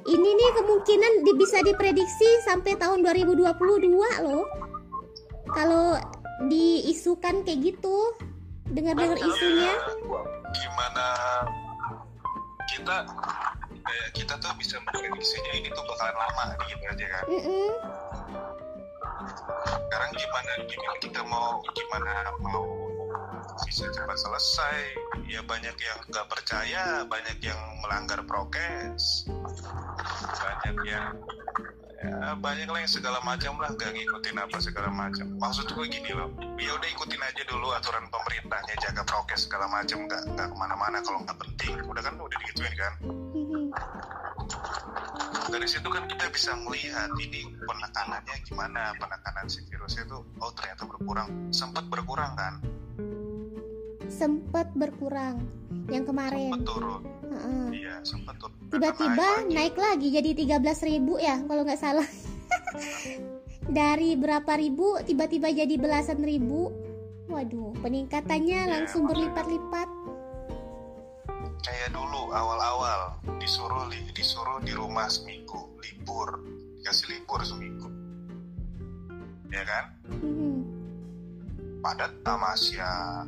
[0.00, 4.46] Ini nih kemungkinan di, bisa diprediksi sampai tahun 2022 loh.
[5.50, 5.98] Kalau
[6.46, 7.96] diisukan kayak gitu
[8.70, 9.74] dengar-dengar isunya.
[10.50, 11.06] gimana
[12.70, 13.06] kita
[13.82, 17.24] kayak kita tuh bisa memprediksinya ini tuh bakalan lama gitu aja kan?
[17.28, 17.68] Mm -mm.
[19.90, 22.14] Sekarang gimana gimana kita mau gimana
[22.46, 22.62] mau
[23.66, 24.78] bisa cepat selesai?
[25.26, 29.26] Ya banyak yang nggak percaya banyak yang melanggar prokes.
[30.38, 31.10] Banyak yang
[32.06, 35.26] ya banyak lah yang segala macam lah gak ngikutin apa segala macam.
[35.42, 40.06] Maksud gue gini loh ya udah ikutin aja dulu aturan pemerintahnya jaga prokes segala macam
[40.06, 41.82] nggak nggak ke mana-mana kalau nggak penting.
[41.82, 42.94] Udah kan udah digituin kan
[45.50, 50.86] dari situ kan kita bisa melihat ini penekanannya gimana penekanan si virusnya itu oh ternyata
[50.86, 51.28] berkurang.
[51.50, 52.54] Sempat berkurang kan?
[54.06, 55.42] Sempat berkurang.
[55.90, 56.50] Yang kemarin.
[56.54, 57.02] Sempat turun.
[57.30, 57.66] Uh-uh.
[57.74, 58.54] iya sempat turun.
[58.70, 60.30] Tiba-tiba naik, naik lagi jadi
[60.62, 62.06] 13 ribu ya kalau nggak salah.
[63.70, 66.70] Dari berapa ribu tiba-tiba jadi belasan ribu.
[67.30, 69.99] Waduh peningkatannya ya, langsung berlipat-lipat
[71.60, 76.40] kayak dulu awal-awal disuruh disuruh di rumah seminggu libur
[76.80, 77.88] dikasih libur seminggu
[79.52, 80.60] ya kan hmm.
[81.84, 83.24] padat tamasya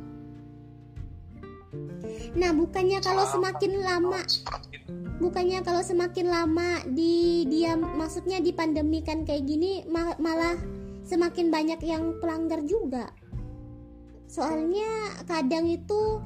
[2.37, 4.21] Nah, bukannya kalau semakin lama
[5.17, 9.81] bukannya kalau semakin lama di dia maksudnya di pandemi kan kayak gini
[10.21, 10.53] malah
[11.01, 13.09] semakin banyak yang pelanggar juga.
[14.29, 16.21] Soalnya kadang itu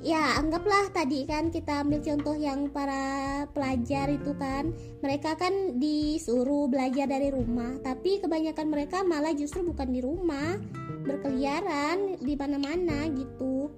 [0.00, 4.72] ya anggaplah tadi kan kita ambil contoh yang para pelajar itu kan
[5.04, 10.56] mereka kan disuruh belajar dari rumah tapi kebanyakan mereka malah justru bukan di rumah
[11.04, 13.68] berkeliaran di mana-mana gitu.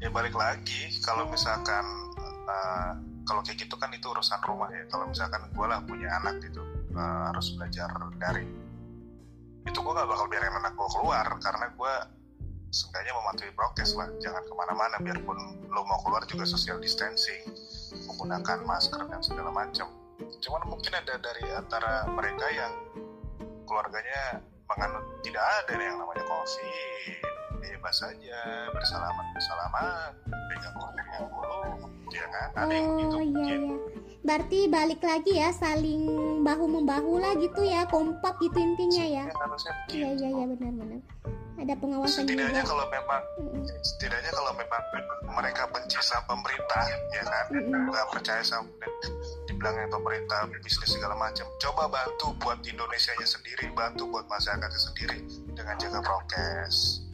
[0.00, 1.84] Ya balik lagi kalau misalkan
[2.48, 2.96] uh,
[3.28, 4.88] kalau kayak gitu kan itu urusan rumah ya.
[4.88, 6.64] Kalau misalkan gue lah punya anak gitu
[6.96, 8.48] uh, harus belajar dari
[9.68, 11.94] itu gue gak bakal biarin anak gue keluar karena gue
[12.70, 15.38] seenggaknya mematuhi prokes lah jangan ke mana-mana biarpun
[15.70, 17.42] lo mau keluar juga social distancing
[18.06, 19.90] menggunakan masker dan segala macam.
[20.38, 22.72] Cuman mungkin ada dari antara mereka yang
[23.66, 28.38] keluarganya menganut tidak ada yang namanya covid bebas saja
[28.72, 30.12] bersalaman bersalaman
[30.48, 31.60] pegang guru pegang guru
[32.10, 32.48] ya kan?
[32.66, 33.76] Ada yang gitu oh, iya, iya.
[34.20, 36.02] berarti balik lagi ya saling
[36.42, 39.24] bahu membahu lah gitu ya kompak gitu intinya ya.
[39.92, 41.00] Iya iya iya benar-benar
[41.60, 42.70] ada pengawasan setidaknya juga.
[42.72, 43.22] kalau memang
[43.84, 44.82] setidaknya kalau memang
[45.36, 47.44] mereka benci sama pemerintah ya kan?
[47.68, 48.68] Nggak percaya sama
[49.44, 51.44] dibilangnya pemerintah bisnis segala macam.
[51.60, 55.18] Coba bantu buat Indonesia nya sendiri bantu buat masyarakatnya sendiri
[55.52, 57.04] dengan jaga prokes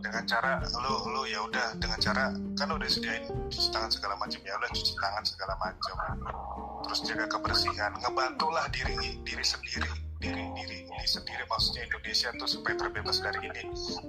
[0.00, 4.40] dengan cara lu lu ya udah dengan cara kan udah sediain cuci tangan segala macam
[4.40, 5.96] ya udah cuci tangan segala macam.
[6.88, 12.76] Terus jaga kebersihan ngebantulah diri diri sendiri diri diri ini sendiri maksudnya Indonesia tuh supaya
[12.76, 13.62] terbebas dari ini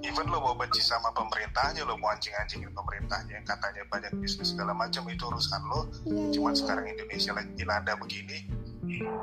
[0.04, 4.76] even lo mau benci sama pemerintahnya lo mau anjing-anjingin pemerintahnya yang katanya banyak bisnis segala
[4.76, 8.38] macam itu urusan lo iya, cuman sekarang Indonesia lagi dilanda begini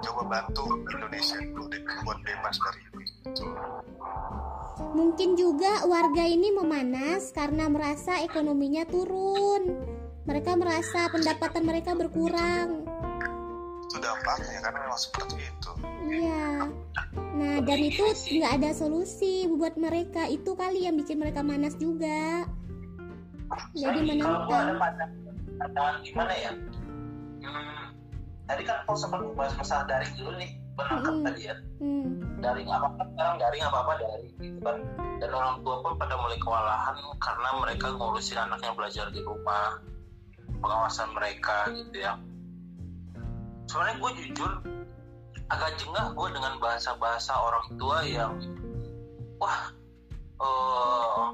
[0.01, 1.69] coba bantu Indonesia dulu
[2.01, 2.81] buat bebas dari
[3.29, 3.45] itu
[4.79, 9.75] Mungkin juga warga ini memanas karena merasa ekonominya turun.
[10.23, 12.87] Mereka merasa pendapatan mereka berkurang.
[13.89, 15.71] Itu dampaknya karena memang seperti itu.
[16.05, 16.69] Iya.
[17.33, 20.29] Nah, dan itu nggak ada solusi buat mereka.
[20.29, 22.45] Itu kali yang bikin mereka manas juga.
[23.73, 24.45] Jadi menentang.
[26.05, 26.51] Gimana ya?
[27.39, 27.85] Hmm,
[28.45, 31.25] tadi kan kalau sempat bahas masalah daring dulu nih benar kan Hmm.
[31.27, 32.09] tadi ya hmm.
[32.39, 34.77] daring apa apa sekarang daring apa apa daring gitu kan
[35.19, 39.83] dan orang tua pun pada mulai kewalahan karena mereka ngurusin anaknya belajar di rumah
[40.63, 42.15] pengawasan mereka gitu ya
[43.69, 44.51] sebenarnya gue jujur
[45.53, 48.33] agak jengah gue dengan bahasa-bahasa orang tua yang
[49.37, 49.69] wah
[50.41, 51.25] eh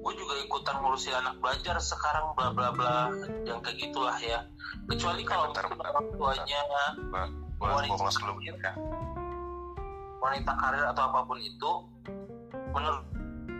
[0.00, 3.12] gue juga ikutan ngurusin anak belajar sekarang bla bla bla
[3.44, 4.40] yang kayak gitulah ya
[4.88, 6.60] kecuali kalau bentar, orang tuanya
[7.60, 7.92] Wanita.
[8.64, 8.72] ya
[10.24, 11.72] wanita karir atau apa pun itu
[12.72, 13.04] menurut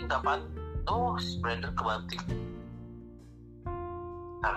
[0.00, 0.40] nggak pan
[0.88, 1.36] oh si
[1.76, 2.24] kebanting
[4.40, 4.56] Bentar.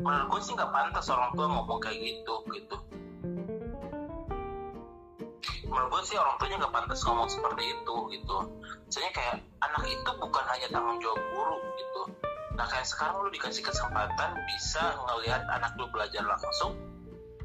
[0.00, 2.76] Menurut gue sih nggak pantas orang tua ngomong kayak gitu gitu.
[5.68, 8.36] Menurut gue sih orang tuanya nggak pantas ngomong seperti itu gitu.
[8.88, 12.02] Misalnya kayak anak itu bukan hanya tanggung jawab guru gitu.
[12.56, 16.74] Nah kayak sekarang lu dikasih kesempatan bisa ngelihat anak lu belajar langsung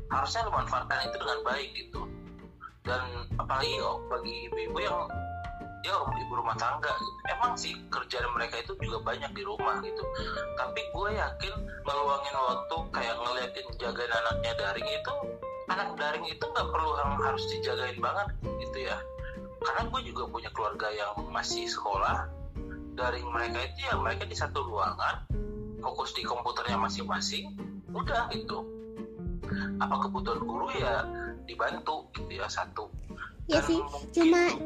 [0.09, 2.01] harusnya lu manfaatkan itu dengan baik gitu.
[2.85, 3.01] Dan
[3.35, 5.09] apalagi oh, bagi ibu-ibu yang
[5.85, 6.89] dia ibu rumah tangga.
[6.97, 7.13] Gitu.
[7.29, 10.01] emang sih kerjaan mereka itu juga banyak di rumah gitu.
[10.57, 11.53] Tapi gue yakin
[11.85, 15.13] meluangin waktu kayak ngeliatin jagain anaknya daring itu
[15.69, 18.27] anak daring itu nggak perlu harus dijagain banget
[18.65, 18.97] gitu ya.
[19.61, 22.25] Karena gue juga punya keluarga yang masih sekolah
[22.97, 25.21] daring mereka itu ya mereka di satu ruangan
[25.85, 27.53] fokus di komputernya masing-masing
[27.93, 28.65] udah gitu.
[29.77, 31.05] Apa kebutuhan guru ya
[31.45, 32.89] dibantu gitu ya satu
[33.45, 33.77] Ya sih,
[34.11, 34.57] cuma-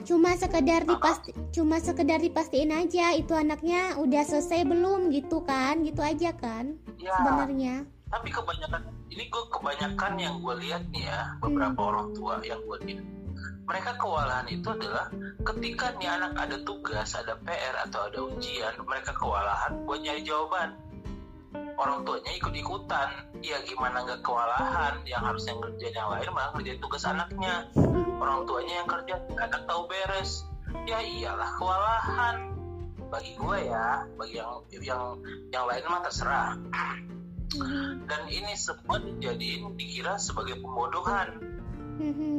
[0.00, 6.00] cuma sekedar dipasti cuma sekedar dipastiin aja itu anaknya udah selesai belum gitu kan gitu
[6.00, 7.12] aja kan ya.
[7.14, 7.84] sebenarnya.
[8.08, 11.90] Tapi kebanyakan ini gue kebanyakan yang gue lihat nih ya beberapa Hmm.
[11.92, 13.04] orang tua yang gue lihat.
[13.60, 15.06] Mereka kewalahan itu adalah
[15.46, 20.74] ketika nih anak ada tugas ada PR atau ada ujian mereka kewalahan buat nyari jawaban
[21.76, 23.08] orang tuanya ikut ikutan
[23.44, 24.94] ya gimana nggak kewalahan?
[25.04, 27.54] Yang harusnya ngerjain yang lain malah ngerjain tugas anaknya.
[28.20, 30.44] Orang tuanya yang kerja anak tahu beres.
[30.86, 32.36] Ya iyalah kewalahan.
[33.10, 35.04] Bagi gue ya bagi yang yang
[35.50, 36.54] yang lain mah terserah.
[38.06, 41.42] Dan ini semua dijadiin dikira sebagai pembodohan.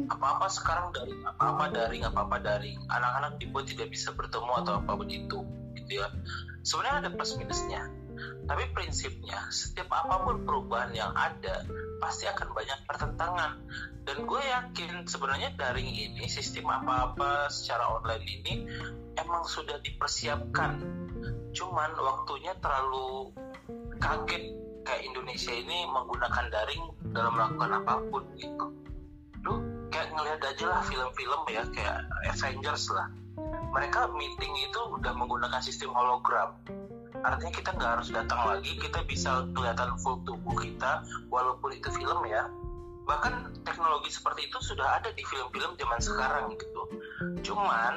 [0.10, 5.06] Apa-apa sekarang daring apa-apa daring apa-apa daring anak-anak dibuat tidak bisa bertemu atau apa pun
[5.12, 5.39] itu
[5.78, 6.08] gitu ya.
[6.65, 7.91] Sebenarnya ada plus minusnya
[8.50, 11.64] tapi prinsipnya setiap apa pun perubahan yang ada
[12.02, 13.52] pasti akan banyak pertentangan.
[14.02, 18.54] Dan gue yakin sebenarnya daring ini sistem apa-apa secara online ini
[19.16, 20.82] emang sudah dipersiapkan.
[21.54, 23.30] Cuman waktunya terlalu
[24.02, 28.68] kaget kayak Indonesia ini menggunakan daring dalam melakukan apa pun gitu.
[29.46, 29.54] Lu
[29.94, 33.08] kayak ngelihat aja lah film-film ya kayak Avengers lah.
[33.72, 36.58] Mereka meeting itu udah menggunakan sistem hologram
[37.22, 42.26] artinya kita nggak harus datang lagi kita bisa kelihatan full tubuh kita walaupun itu film
[42.26, 42.50] ya.
[43.06, 46.82] Bahkan teknologi seperti itu sudah ada di film-film zaman sekarang gitu.
[47.46, 47.94] Cuman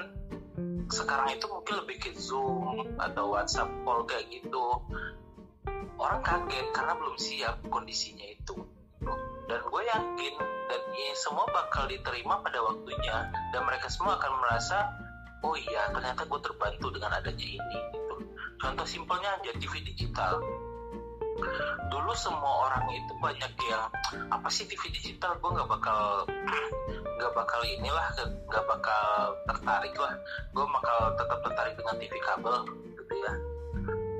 [0.93, 4.81] sekarang itu mungkin lebih ke zoom atau WhatsApp call kayak gitu.
[5.97, 8.57] Orang kaget karena belum siap kondisinya itu.
[9.45, 13.29] Dan gue yakin dan ini semua bakal diterima pada waktunya.
[13.53, 14.89] Dan mereka semua akan merasa
[15.45, 18.04] oh iya ternyata gue terbantu dengan adanya ini.
[18.61, 20.43] Contoh simpelnya aja TV digital.
[21.90, 23.85] Dulu semua orang itu banyak yang
[24.31, 25.35] apa sih TV digital?
[25.43, 26.29] Gue nggak bakal
[27.19, 28.07] nggak bakal inilah
[28.49, 29.07] nggak bakal
[29.51, 30.14] tertarik lah.
[30.55, 32.57] Gue bakal tetap tertarik dengan TV kabel
[32.95, 33.33] gitu ya.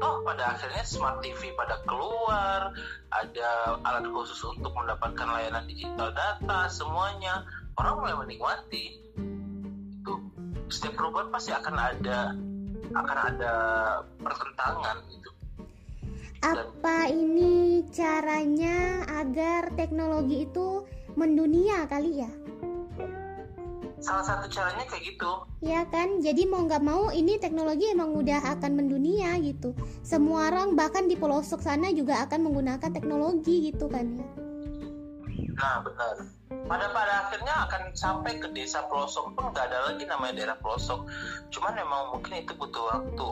[0.03, 2.75] Toh pada akhirnya smart TV pada keluar
[3.14, 3.51] ada
[3.87, 7.47] alat khusus untuk mendapatkan layanan digital data semuanya.
[7.79, 8.99] Orang mulai menikmati.
[10.03, 10.12] Itu
[10.70, 12.35] setiap perubahan pasti akan ada
[12.92, 13.55] akan ada
[14.20, 15.31] pertentangan gitu.
[16.44, 20.85] Apa ini caranya agar teknologi itu
[21.16, 22.31] mendunia kali ya?
[24.05, 25.31] Salah satu caranya kayak gitu.
[25.64, 26.20] Ya kan?
[26.20, 29.73] Jadi mau nggak mau ini teknologi emang udah akan mendunia gitu.
[30.05, 34.44] Semua orang bahkan di pelosok sana juga akan menggunakan teknologi gitu kan ya
[35.55, 36.17] nah benar.
[36.65, 41.07] Pada pada akhirnya akan sampai ke desa pelosok pun nggak ada lagi namanya daerah pelosok.
[41.50, 43.29] Cuman memang mungkin itu butuh waktu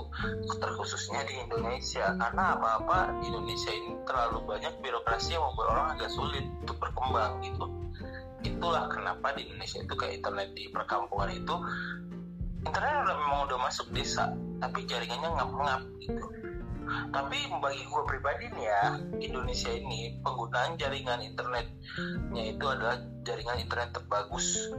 [0.59, 2.15] terkhususnya di Indonesia.
[2.19, 7.43] Karena apa-apa di Indonesia ini terlalu banyak birokrasi yang membuat orang agak sulit untuk berkembang
[7.43, 7.67] gitu.
[8.43, 11.55] Itulah kenapa di Indonesia itu kayak internet di perkampungan itu
[12.63, 14.31] internet memang udah masuk desa
[14.63, 16.27] tapi jaringannya ngap-ngap gitu
[17.13, 18.83] tapi bagi gue pribadi nih ya
[19.21, 24.73] Indonesia ini penggunaan jaringan internetnya itu adalah jaringan internet terbagus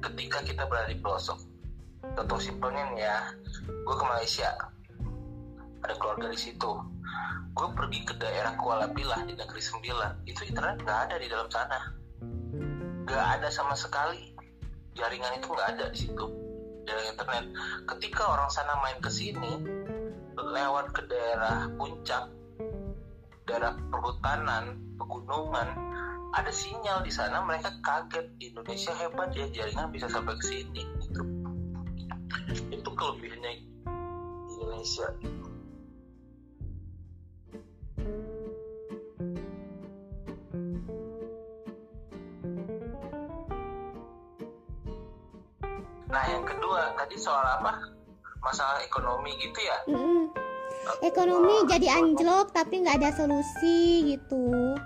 [0.00, 1.38] ketika kita berada di pelosok.
[2.16, 3.16] Contoh simpelnya nih ya
[3.66, 4.50] gue ke Malaysia
[5.80, 6.70] ada keluarga di situ.
[7.50, 11.48] Gue pergi ke daerah Kuala Pilah di negeri Sembilan itu internet nggak ada di dalam
[11.50, 11.80] sana.
[13.04, 14.32] Nggak ada sama sekali.
[14.94, 16.26] Jaringan itu nggak ada di situ
[16.90, 17.44] jaringan internet.
[17.86, 19.52] Ketika orang sana main ke sini
[20.48, 22.28] lewat ke daerah puncak
[23.44, 25.68] daerah perhutanan pegunungan
[26.30, 31.22] ada sinyal di sana mereka kaget Indonesia hebat ya jaringan bisa sampai ke sini gitu
[32.70, 35.10] itu kelebihannya di Indonesia
[46.10, 47.70] Nah yang kedua tadi soal apa?
[48.42, 49.78] Masalah ekonomi gitu ya?
[49.86, 50.19] Mm-mm.
[51.04, 54.76] Ekonomi jadi anjlok tapi nggak ada solusi gitu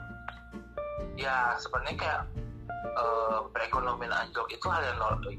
[1.15, 2.23] Ya sebenarnya kayak
[2.83, 5.31] eh, perekonomian anjlok itu hal yang normal.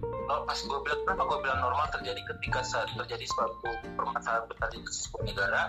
[0.48, 4.80] Pas gue bilang kenapa gue bilang normal terjadi ketika saat terjadi suatu permasalahan besar di
[4.88, 5.64] sebuah negara,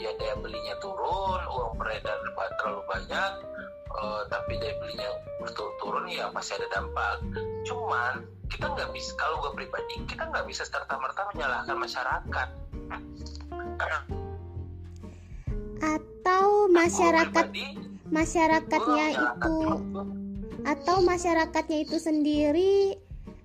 [0.00, 2.16] ya daya belinya turun, uang beredar
[2.56, 3.32] terlalu banyak,
[3.92, 7.20] eh, tapi daya belinya berturun turun ya pasti ada dampak.
[7.68, 12.48] Cuman kita nggak bisa kalau gue pribadi kita nggak bisa serta merta menyalahkan masyarakat.
[13.76, 14.21] Karena
[16.70, 17.46] masyarakat
[18.12, 19.58] masyarakatnya itu
[20.62, 22.94] atau masyarakatnya itu sendiri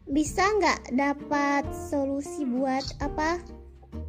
[0.07, 3.41] bisa nggak dapat solusi buat apa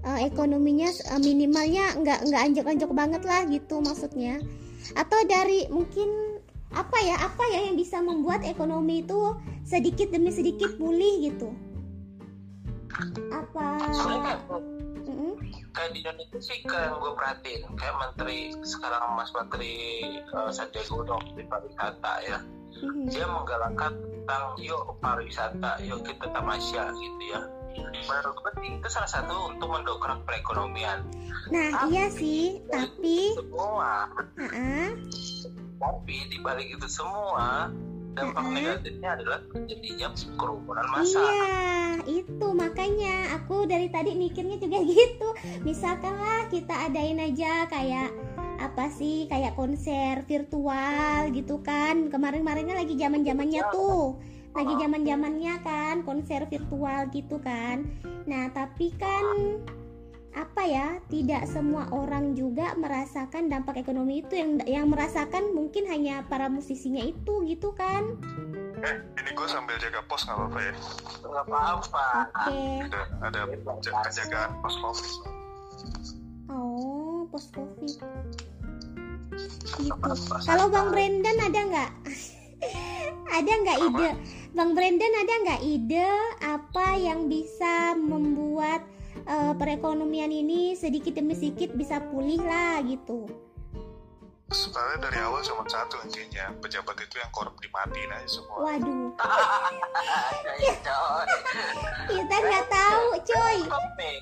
[0.06, 4.38] eh, ekonominya eh, minimalnya nggak nggak anjok-anjok banget lah gitu maksudnya.
[4.94, 6.38] Atau dari mungkin
[6.70, 9.34] apa ya apa ya yang bisa membuat ekonomi itu
[9.66, 11.50] sedikit demi sedikit pulih gitu?
[13.32, 13.78] Apa
[15.78, 17.62] kayak, di Indonesia sih kayak yang gue perhatiin.
[17.78, 19.74] Kayak menteri sekarang Mas Menteri
[20.34, 22.38] uh, Sandiaga Uno di pariwisata ya.
[22.78, 23.10] Mhm.
[23.10, 27.40] dia menggalakkan tentang yuk pariwisata yuk kita tamasya gitu ya.
[27.78, 31.06] Menurut gue itu salah satu untuk mendongkrak perekonomian.
[31.50, 34.10] Nah iya sih tapi semua.
[34.14, 34.94] Ah
[35.78, 37.70] tapi di balik itu semua
[38.18, 41.54] dampak negatifnya adalah terjadinya kerumunan massa Iya,
[42.04, 45.28] itu makanya aku dari tadi mikirnya juga gitu.
[45.62, 48.10] Misalkan lah kita adain aja kayak
[48.58, 52.10] apa sih kayak konser virtual gitu kan.
[52.10, 54.18] Kemarin-kemarinnya lagi zaman-zamannya tuh.
[54.58, 57.86] Lagi zaman-zamannya kan konser virtual gitu kan.
[58.26, 59.62] Nah, tapi kan
[60.30, 66.22] apa ya tidak semua orang juga merasakan dampak ekonomi itu yang yang merasakan mungkin hanya
[66.24, 68.04] para musisinya itu gitu kan
[68.78, 70.72] Eh, ini gue sambil jaga pos nggak apa-apa ya.
[71.20, 73.40] nggak apa-apa oke Ada ada
[73.82, 75.12] j- penjagaan pos covid.
[76.48, 77.90] Oh, post covid.
[79.76, 80.10] Gitu.
[80.46, 81.90] Kalau Bang Brandon ada nggak?
[83.38, 84.08] ada nggak ide?
[84.50, 86.08] Bang Brandon ada nggak ide
[86.40, 88.86] apa yang bisa membuat
[89.26, 93.26] eh, perekonomian ini sedikit demi sedikit bisa pulih lah gitu?
[94.48, 98.64] Sebenarnya dari awal cuma satu intinya pejabat itu yang korup dimatiin aja semua.
[98.64, 99.12] Waduh,
[100.80, 101.26] coy.
[102.16, 103.04] kita nggak tahu,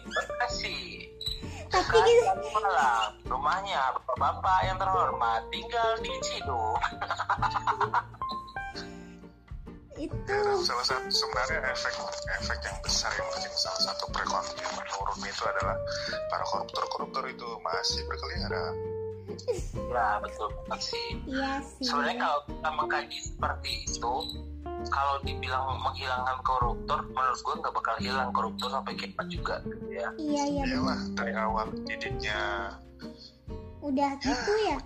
[0.02, 1.06] Bekasi.
[1.70, 6.80] Tapi kita, Kan malam, rumahnya bapak-bapak yang terhormat tinggal di Ciduk.
[9.96, 11.94] itu Ya, salah satu sebenarnya efek
[12.40, 15.76] efek yang besar yang bikin salah satu perekonomian menurun itu adalah
[16.28, 18.74] para koruptor koruptor itu masih berkeliaran.
[19.92, 21.08] Ya betul banget sih.
[21.28, 21.84] iya sih.
[21.84, 24.14] Sebenarnya kalau kita mengkaji seperti itu,
[24.88, 30.08] kalau dibilang menghilangkan koruptor, menurut gue nggak bakal hilang koruptor sampai kiamat juga, gitu ya.
[30.16, 32.40] Iya iya Iyalah dari awal didiknya
[33.86, 34.78] udah gitu ya.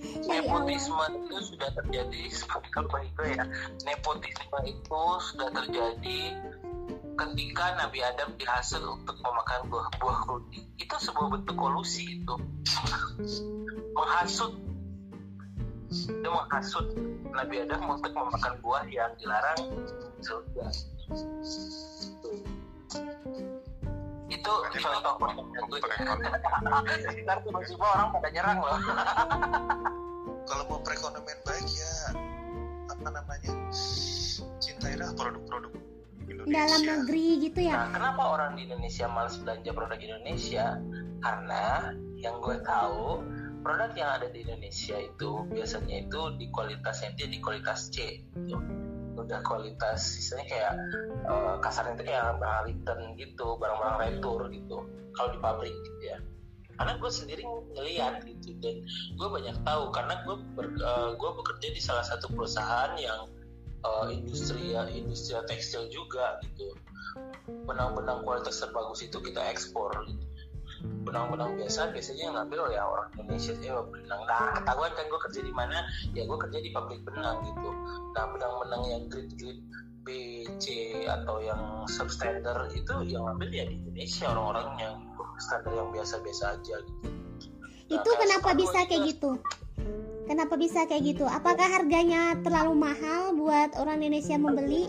[0.00, 3.44] Nepotisme itu sudah terjadi seperti apa itu ya.
[3.84, 6.20] Nepotisme itu sudah terjadi
[7.20, 10.64] ketika Nabi Adam dihasil untuk memakan buah-buah rudi.
[10.80, 12.34] Itu sebuah bentuk kolusi itu.
[13.92, 14.56] Menghasut
[15.90, 16.86] itu menghasut
[17.34, 19.60] Nabi Adam untuk memakan buah yang dilarang
[20.16, 20.66] di surga.
[24.30, 25.14] Itu contoh.
[27.26, 28.78] Ntar tiba-tiba orang pada nyerang loh.
[30.50, 31.94] kalau mau perekonomian baik ya
[32.90, 33.52] apa namanya
[34.58, 35.70] cintailah produk-produk
[36.26, 36.50] Indonesia.
[36.50, 37.86] Dalam negeri gitu ya.
[37.86, 40.82] Nah, kenapa orang di Indonesia malas belanja produk Indonesia?
[41.20, 43.22] Karena yang gue tahu
[43.62, 48.56] produk yang ada di Indonesia itu biasanya itu di kualitasnya dia di kualitas C gitu.
[49.18, 50.72] Udah kualitas istilahnya kayak
[51.26, 54.76] eh, kasarnya itu kayak barang return gitu barang-barang retur gitu
[55.18, 56.18] kalau di pabrik gitu ya.
[56.80, 57.44] Karena gue sendiri
[57.76, 58.80] ngeliat gitu dan
[59.18, 60.80] gue banyak tahu karena gue ber-
[61.18, 63.28] gue bekerja di salah satu perusahaan yang
[63.84, 66.72] eh, industri ya industri tekstil juga gitu.
[67.66, 70.29] Benang-benang kualitas terbagus itu kita ekspor gitu.
[70.80, 75.40] Benang-benang biasa biasanya yang ngambil ya orang Indonesia ya benang nah ketahuan kan gue kerja
[75.44, 75.76] di mana
[76.12, 77.70] ya gue kerja di pabrik benang gitu
[78.16, 79.58] nah benang-benang yang grid-grid
[80.00, 80.08] B,
[80.56, 85.22] C atau yang substandard itu yang ngambil ya di Indonesia orang-orangnya gitu.
[85.44, 87.08] standar yang biasa-biasa aja gitu
[87.90, 89.42] Itu kenapa bisa kayak gitu?
[90.30, 91.26] Kenapa bisa kayak gitu?
[91.26, 94.86] Apakah harganya terlalu mahal buat orang Indonesia membeli?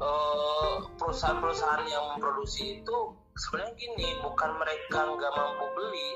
[0.00, 2.98] Eh, perusahaan-perusahaan yang memproduksi itu
[3.38, 6.10] sebenarnya gini bukan mereka nggak mampu beli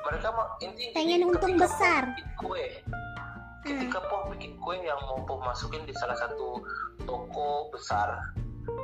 [0.00, 2.02] mereka mau intinya Pengen gini, untung besar.
[2.40, 2.80] Kue
[3.60, 6.64] ketika Poh bikin kue yang mau Poh masukin di salah satu
[7.04, 8.32] toko besar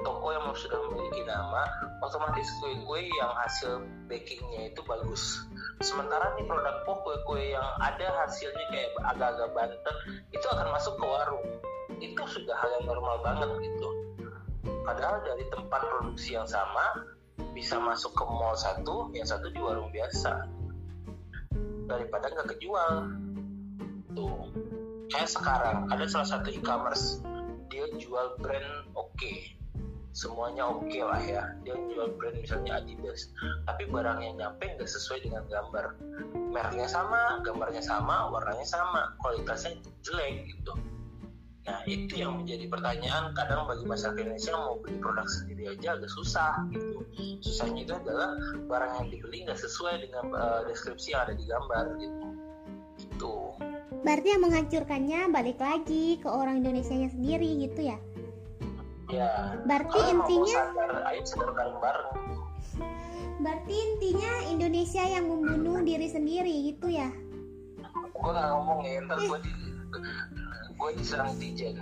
[0.05, 1.65] toko yang sudah memiliki nama
[2.01, 5.45] otomatis kue-kue yang hasil bakingnya itu bagus.
[5.81, 9.97] Sementara nih produk Poh kue-kue yang ada hasilnya kayak agak-agak bantet
[10.33, 11.47] itu akan masuk ke warung.
[12.03, 13.89] Itu sudah hal yang normal banget gitu.
[14.85, 17.16] Padahal dari tempat produksi yang sama
[17.57, 20.45] bisa masuk ke mall satu yang satu di warung biasa.
[21.89, 22.93] Daripada nggak kejual.
[24.13, 24.53] Tuh.
[25.09, 27.25] Kayak sekarang ada salah satu e-commerce.
[27.73, 29.57] Dia jual brand oke.
[30.13, 31.49] Semuanya oke lah ya.
[31.65, 33.33] Dia jual brand misalnya Adidas.
[33.65, 35.97] Tapi barang yang nyampe nggak sesuai dengan gambar.
[36.53, 39.17] Mereknya sama gambarnya sama warnanya sama.
[39.25, 40.77] Kualitasnya jelek gitu
[41.67, 46.11] Nah itu yang menjadi pertanyaan kadang bagi masyarakat Indonesia mau beli produk sendiri aja agak
[46.15, 47.03] susah gitu.
[47.43, 48.39] Susahnya itu adalah
[48.71, 52.27] barang yang dibeli nggak sesuai dengan uh, deskripsi yang ada di gambar gitu.
[52.97, 53.35] Itu.
[54.07, 57.99] Berarti yang menghancurkannya balik lagi ke orang Indonesia sendiri gitu ya?
[59.11, 59.59] Ya.
[59.67, 62.11] Berarti kalau intinya sadar, ayo sadar bareng-bareng.
[63.37, 67.13] berarti intinya Indonesia yang membunuh diri sendiri gitu ya?
[68.17, 69.53] Gue nggak ngomong ya, ntar gue di
[70.77, 71.81] gue diserang netizen.